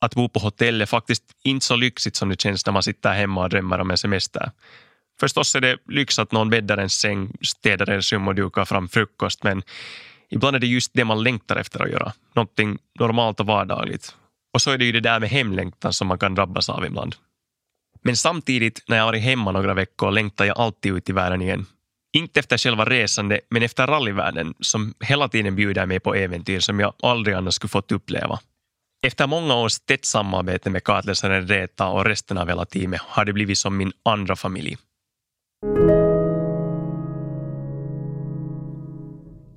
Att 0.02 0.16
bo 0.16 0.30
på 0.30 0.40
hotell 0.40 0.82
är 0.82 0.86
faktiskt 0.86 1.24
inte 1.44 1.66
så 1.66 1.76
lyxigt 1.76 2.16
som 2.16 2.30
det 2.30 2.42
känns 2.42 2.66
när 2.66 2.74
man 2.74 2.84
sitter 2.84 3.14
hemma 3.14 3.44
och 3.44 3.50
drömmer 3.50 3.80
om 3.80 3.92
en 3.92 3.98
semester. 3.98 4.52
Förstås 5.20 5.56
är 5.56 5.62
det 5.62 5.78
lyx 5.88 6.20
att 6.20 6.32
någon 6.32 6.50
bäddar 6.50 6.78
en 6.78 6.90
säng, 6.90 7.34
städar 7.42 7.90
ens 7.90 8.14
rum 8.14 8.28
och 8.28 8.36
dukar 8.36 8.66
fram 8.66 8.88
frukost, 8.88 9.44
men 9.44 9.64
ibland 10.30 10.56
är 10.56 10.60
det 10.60 10.68
just 10.68 10.92
det 10.94 11.06
man 11.06 11.24
längtar 11.24 11.56
efter 11.56 11.84
att 11.84 11.92
göra. 11.92 12.14
Någonting 12.34 12.78
normalt 13.00 13.40
och 13.40 13.46
vardagligt. 13.46 14.16
Och 14.54 14.62
så 14.62 14.72
är 14.72 14.78
det 14.78 14.86
ju 14.86 14.92
det 14.92 15.00
där 15.00 15.20
med 15.20 15.30
hemlängtan 15.30 15.94
som 15.94 16.08
man 16.08 16.20
kan 16.20 16.36
drabbas 16.36 16.70
av 16.70 16.86
ibland. 16.86 17.16
Men 18.02 18.18
samtidigt, 18.18 18.84
när 18.88 18.98
jag 18.98 19.06
varit 19.06 19.24
hemma 19.24 19.52
några 19.52 19.74
veckor, 19.74 20.12
längtar 20.12 20.46
jag 20.46 20.60
alltid 20.60 20.96
ut 20.96 21.10
i 21.10 21.14
världen 21.14 21.42
igen. 21.42 21.66
Inte 22.16 22.40
efter 22.40 22.58
själva 22.58 22.86
resande, 22.86 23.40
men 23.50 23.64
efter 23.64 23.88
rallyvärlden 23.88 24.54
som 24.60 24.94
hela 25.00 25.28
tiden 25.28 25.56
bjuder 25.56 25.86
mig 25.86 26.00
på 26.00 26.16
äventyr 26.16 26.60
som 26.60 26.80
jag 26.80 26.94
aldrig 27.04 27.36
annars 27.36 27.54
skulle 27.54 27.70
fått 27.70 27.92
uppleva. 27.92 28.40
Efter 29.04 29.28
många 29.28 29.56
års 29.56 29.80
tätt 29.80 30.06
samarbete 30.06 30.70
med 30.70 30.84
kartläsaren 30.84 31.48
Reta 31.48 31.88
och 31.88 32.06
resten 32.06 32.38
av 32.38 32.48
hela 32.48 32.66
teamet 32.66 33.02
har 33.02 33.26
det 33.26 33.34
blivit 33.34 33.58
som 33.58 33.78
min 33.78 33.92
andra 34.06 34.36
familj. 34.36 34.78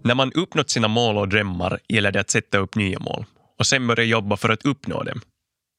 När 0.05 0.15
man 0.15 0.33
uppnått 0.33 0.71
sina 0.71 0.89
mål 0.89 1.17
och 1.19 1.29
drömmar 1.29 1.79
gäller 1.89 2.13
det 2.13 2.21
att 2.21 2.31
sätta 2.31 2.59
upp 2.59 2.75
nya 2.75 2.99
mål 2.99 3.25
och 3.59 3.67
sen 3.67 3.87
börja 3.87 4.05
jobba 4.05 4.37
för 4.37 4.49
att 4.49 4.65
uppnå 4.65 5.03
dem. 5.03 5.21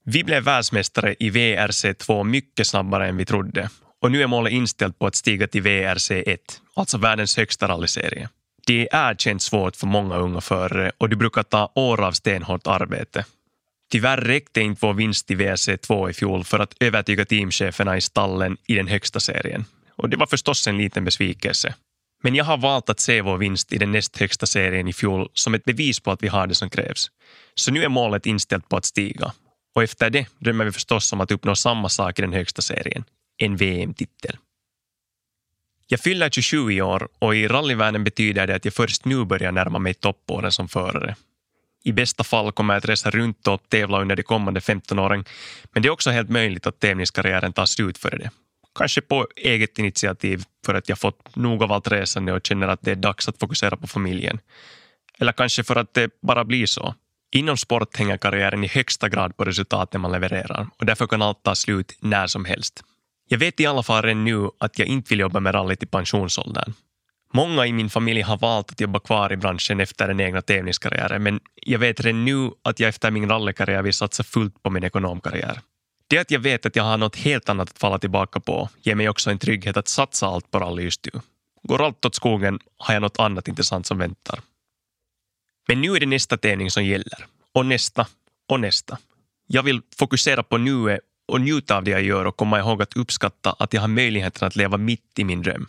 Vi 0.06 0.24
blev 0.24 0.44
världsmästare 0.44 1.16
i 1.20 1.30
VRC2 1.30 2.24
mycket 2.24 2.68
snabbare 2.68 3.08
än 3.08 3.18
vi 3.18 3.26
trodde 3.26 3.70
och 4.02 4.12
nu 4.12 4.24
är 4.24 4.28
målet 4.28 4.54
inställt 4.54 5.00
på 5.00 5.08
att 5.08 5.16
stiga 5.16 5.48
till 5.48 5.64
VRC1, 5.64 6.38
alltså 6.74 6.98
världens 6.98 7.38
högsta 7.38 7.68
rallyserie. 7.68 8.30
Det 8.68 8.90
är 8.92 9.16
känt 9.16 9.42
svårt 9.42 9.76
för 9.76 9.88
många 9.88 10.18
unga 10.18 10.42
förare 10.42 10.92
och 10.98 11.10
det 11.10 11.16
brukar 11.16 11.44
ta 11.44 11.72
år 11.76 12.02
av 12.02 12.12
stenhårt 12.12 12.68
arbete. 12.68 13.26
Tyvärr 13.92 14.18
räckte 14.18 14.62
inte 14.62 14.86
vår 14.86 14.94
vinst 14.94 15.32
i 15.32 15.36
VRC2 15.36 16.10
i 16.10 16.14
fjol 16.14 16.44
för 16.44 16.60
att 16.60 16.76
övertyga 16.80 17.26
teamcheferna 17.26 17.98
i 17.98 18.02
stallen 18.02 18.58
i 18.68 18.76
den 18.76 18.88
högsta 18.88 19.20
serien. 19.20 19.66
Och 19.96 20.10
det 20.10 20.18
var 20.18 20.28
förstås 20.28 20.68
en 20.68 20.78
liten 20.78 21.06
besvikelse. 21.06 21.74
Men 22.24 22.36
jag 22.36 22.46
har 22.46 22.58
valt 22.58 22.90
att 22.90 23.00
se 23.00 23.22
vår 23.22 23.38
vinst 23.38 23.74
i 23.74 23.78
den 23.78 23.92
näst 23.92 24.18
högsta 24.18 24.46
serien 24.46 24.88
i 24.88 24.94
fjol 24.94 25.30
som 25.34 25.54
ett 25.54 25.64
bevis 25.64 26.00
på 26.00 26.12
att 26.12 26.24
vi 26.24 26.28
har 26.28 26.48
det 26.48 26.56
som 26.56 26.70
krävs. 26.70 27.08
Så 27.56 27.72
nu 27.72 27.84
är 27.84 27.90
målet 27.90 28.26
inställt 28.26 28.70
på 28.70 28.78
att 28.78 28.86
stiga 28.86 29.34
och 29.76 29.84
efter 29.84 30.10
det 30.10 30.28
drömmer 30.40 30.66
vi 30.66 30.72
förstås 30.72 31.14
om 31.14 31.22
att 31.22 31.32
uppnå 31.32 31.56
samma 31.56 31.90
sak 31.90 32.20
i 32.20 32.22
den 32.22 32.34
högsta 32.34 32.62
serien, 32.62 33.04
en 33.40 33.56
VM-titel. 33.56 34.38
Jag 35.88 36.00
fyller 36.00 36.30
27 36.30 36.72
i 36.72 36.82
år 36.82 37.10
och 37.20 37.36
i 37.36 37.48
rallyvärlden 37.48 38.04
betyder 38.04 38.48
det 38.48 38.56
att 38.56 38.66
jag 38.66 38.74
först 38.74 39.06
nu 39.06 39.26
börjar 39.26 39.52
närma 39.52 39.80
mig 39.80 39.94
toppåren 39.94 40.52
som 40.52 40.68
förare. 40.68 41.16
I 41.84 41.92
bästa 41.92 42.24
fall 42.24 42.52
kommer 42.52 42.74
jag 42.74 42.78
att 42.78 42.90
resa 42.90 43.10
runt 43.10 43.48
och 43.48 43.70
tävla 43.70 44.02
under 44.02 44.16
de 44.16 44.24
kommande 44.24 44.62
15 44.62 45.00
åren, 45.00 45.26
men 45.72 45.84
det 45.84 45.88
är 45.88 45.92
också 45.92 46.10
helt 46.10 46.30
möjligt 46.30 46.68
att 46.68 46.80
tävlingskarriären 46.80 47.54
tar 47.54 47.66
slut 47.66 47.98
före 47.98 48.18
det. 48.18 48.32
Kanske 48.76 49.02
på 49.02 49.28
eget 49.36 49.80
initiativ 49.80 50.44
för 50.66 50.74
att 50.74 50.90
jag 50.90 51.00
fått 51.00 51.36
nog 51.36 51.64
av 51.64 51.72
allt 51.72 51.88
resande 51.92 52.34
och 52.34 52.48
känner 52.48 52.68
att 52.68 52.82
det 52.82 52.92
är 52.92 52.96
dags 52.96 53.28
att 53.28 53.40
fokusera 53.40 53.78
på 53.78 53.88
familjen. 53.88 54.40
Eller 55.20 55.32
kanske 55.32 55.64
för 55.64 55.76
att 55.76 55.94
det 55.94 56.12
bara 56.22 56.46
blir 56.46 56.66
så. 56.66 56.96
Inom 57.32 57.58
sport 57.58 57.98
hänger 57.98 58.18
karriären 58.18 58.64
i 58.64 58.68
högsta 58.68 59.10
grad 59.10 59.38
på 59.38 59.46
resultaten 59.46 60.02
man 60.02 60.12
levererar 60.12 60.68
och 60.78 60.86
därför 60.86 61.08
kan 61.08 61.22
allt 61.22 61.44
ta 61.44 61.56
slut 61.56 61.98
när 62.00 62.28
som 62.28 62.46
helst. 62.46 62.84
Jag 63.32 63.40
vet 63.40 63.60
i 63.60 63.66
alla 63.66 63.84
fall 63.84 64.02
redan 64.04 64.24
nu 64.24 64.50
att 64.58 64.80
jag 64.80 64.88
inte 64.88 65.10
vill 65.10 65.20
jobba 65.20 65.40
med 65.40 65.56
rally 65.56 65.76
till 65.76 65.88
pensionsåldern. 65.88 66.74
Många 67.34 67.66
i 67.66 67.74
min 67.74 67.90
familj 67.90 68.22
har 68.22 68.38
valt 68.38 68.72
att 68.72 68.82
jobba 68.82 69.00
kvar 69.00 69.34
i 69.34 69.38
branschen 69.38 69.80
efter 69.80 70.08
den 70.08 70.20
egna 70.20 70.42
tävlingskarriären 70.42 71.24
men 71.24 71.40
jag 71.56 71.80
vet 71.80 72.00
redan 72.00 72.26
nu 72.26 72.52
att 72.62 72.80
jag 72.80 72.90
efter 72.90 73.12
min 73.12 73.30
rallykarriär 73.30 73.82
vill 73.82 73.94
satsa 73.94 74.24
fullt 74.24 74.64
på 74.64 74.70
min 74.70 74.84
ekonomkarriär. 74.84 75.62
Det 76.08 76.18
att 76.18 76.32
jag 76.32 76.40
vet 76.40 76.66
att 76.66 76.76
jag 76.76 76.84
har 76.84 76.98
något 76.98 77.16
helt 77.16 77.50
annat 77.50 77.70
att 77.70 77.80
falla 77.80 78.00
tillbaka 78.00 78.40
på 78.40 78.70
ger 78.82 78.96
mig 78.96 79.10
också 79.10 79.30
en 79.30 79.40
trygghet 79.40 79.78
att 79.78 79.88
satsa 79.88 80.28
allt 80.28 80.52
på 80.52 80.60
Rally 80.60 80.84
just 80.84 81.06
nu. 81.14 81.22
Går 81.64 81.86
allt 81.86 82.06
åt 82.06 82.16
skogen 82.16 82.60
har 82.78 82.94
jag 82.94 83.02
något 83.02 83.20
annat 83.20 83.48
intressant 83.48 83.86
som 83.86 83.98
väntar. 83.98 84.40
Men 85.68 85.82
nu 85.82 85.96
är 85.96 86.00
det 86.00 86.06
nästa 86.06 86.38
tävling 86.38 86.72
som 86.72 86.86
gäller. 86.86 87.26
Och 87.54 87.66
nästa. 87.66 88.08
Och 88.48 88.60
nästa. 88.60 88.98
Jag 89.48 89.64
vill 89.64 89.82
fokusera 89.98 90.44
på 90.44 90.58
nuet 90.58 91.00
och 91.30 91.42
njuta 91.42 91.78
av 91.78 91.84
det 91.84 91.92
jag 91.92 92.04
gör 92.04 92.26
och 92.26 92.38
komma 92.38 92.60
ihåg 92.60 92.82
att 92.82 92.96
uppskatta 92.96 93.56
att 93.60 93.74
jag 93.74 93.82
har 93.82 93.88
möjligheten 93.88 94.48
att 94.48 94.56
leva 94.56 94.78
mitt 94.78 95.20
i 95.20 95.24
min 95.24 95.42
dröm. 95.42 95.68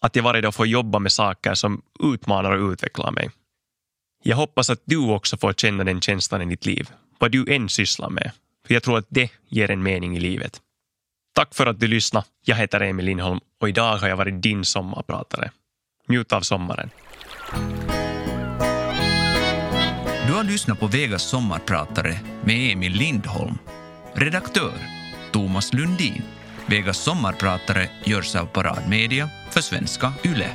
Att 0.00 0.16
jag 0.16 0.22
varje 0.22 0.40
dag 0.40 0.54
får 0.54 0.66
jobba 0.66 0.98
med 0.98 1.12
saker 1.12 1.54
som 1.54 1.82
utmanar 2.00 2.52
och 2.52 2.70
utvecklar 2.70 3.10
mig. 3.10 3.30
Jag 4.22 4.36
hoppas 4.36 4.70
att 4.70 4.82
du 4.84 4.98
också 4.98 5.36
får 5.36 5.52
känna 5.52 5.84
den 5.84 6.00
känslan 6.00 6.42
i 6.42 6.44
ditt 6.44 6.66
liv, 6.66 6.90
vad 7.18 7.30
du 7.30 7.54
än 7.54 7.68
sysslar 7.68 8.10
med. 8.10 8.30
För 8.66 8.74
jag 8.74 8.82
tror 8.82 8.98
att 8.98 9.06
det 9.08 9.30
ger 9.48 9.70
en 9.70 9.82
mening 9.82 10.16
i 10.16 10.20
livet. 10.20 10.60
Tack 11.34 11.54
för 11.54 11.66
att 11.66 11.80
du 11.80 11.88
lyssnade. 11.88 12.26
Jag 12.44 12.56
heter 12.56 12.80
Emil 12.80 13.06
Lindholm 13.06 13.40
och 13.60 13.68
idag 13.68 13.96
har 13.96 14.08
jag 14.08 14.16
varit 14.16 14.42
din 14.42 14.64
sommarpratare. 14.64 15.50
Njut 16.08 16.32
av 16.32 16.40
sommaren. 16.40 16.90
Du 20.26 20.32
har 20.32 20.44
lyssnat 20.44 20.80
på 20.80 20.86
Vegas 20.86 21.22
sommarpratare 21.22 22.20
med 22.44 22.72
Emil 22.72 22.92
Lindholm. 22.92 23.58
Redaktör 24.14 24.72
Thomas 25.30 25.72
Lundin. 25.72 26.22
Vegas 26.66 26.98
sommarpratare 26.98 27.88
görs 28.04 28.36
av 28.36 28.46
Parad 28.46 28.88
Media 28.88 29.28
för 29.50 29.60
svenska 29.60 30.12
YLE. 30.24 30.50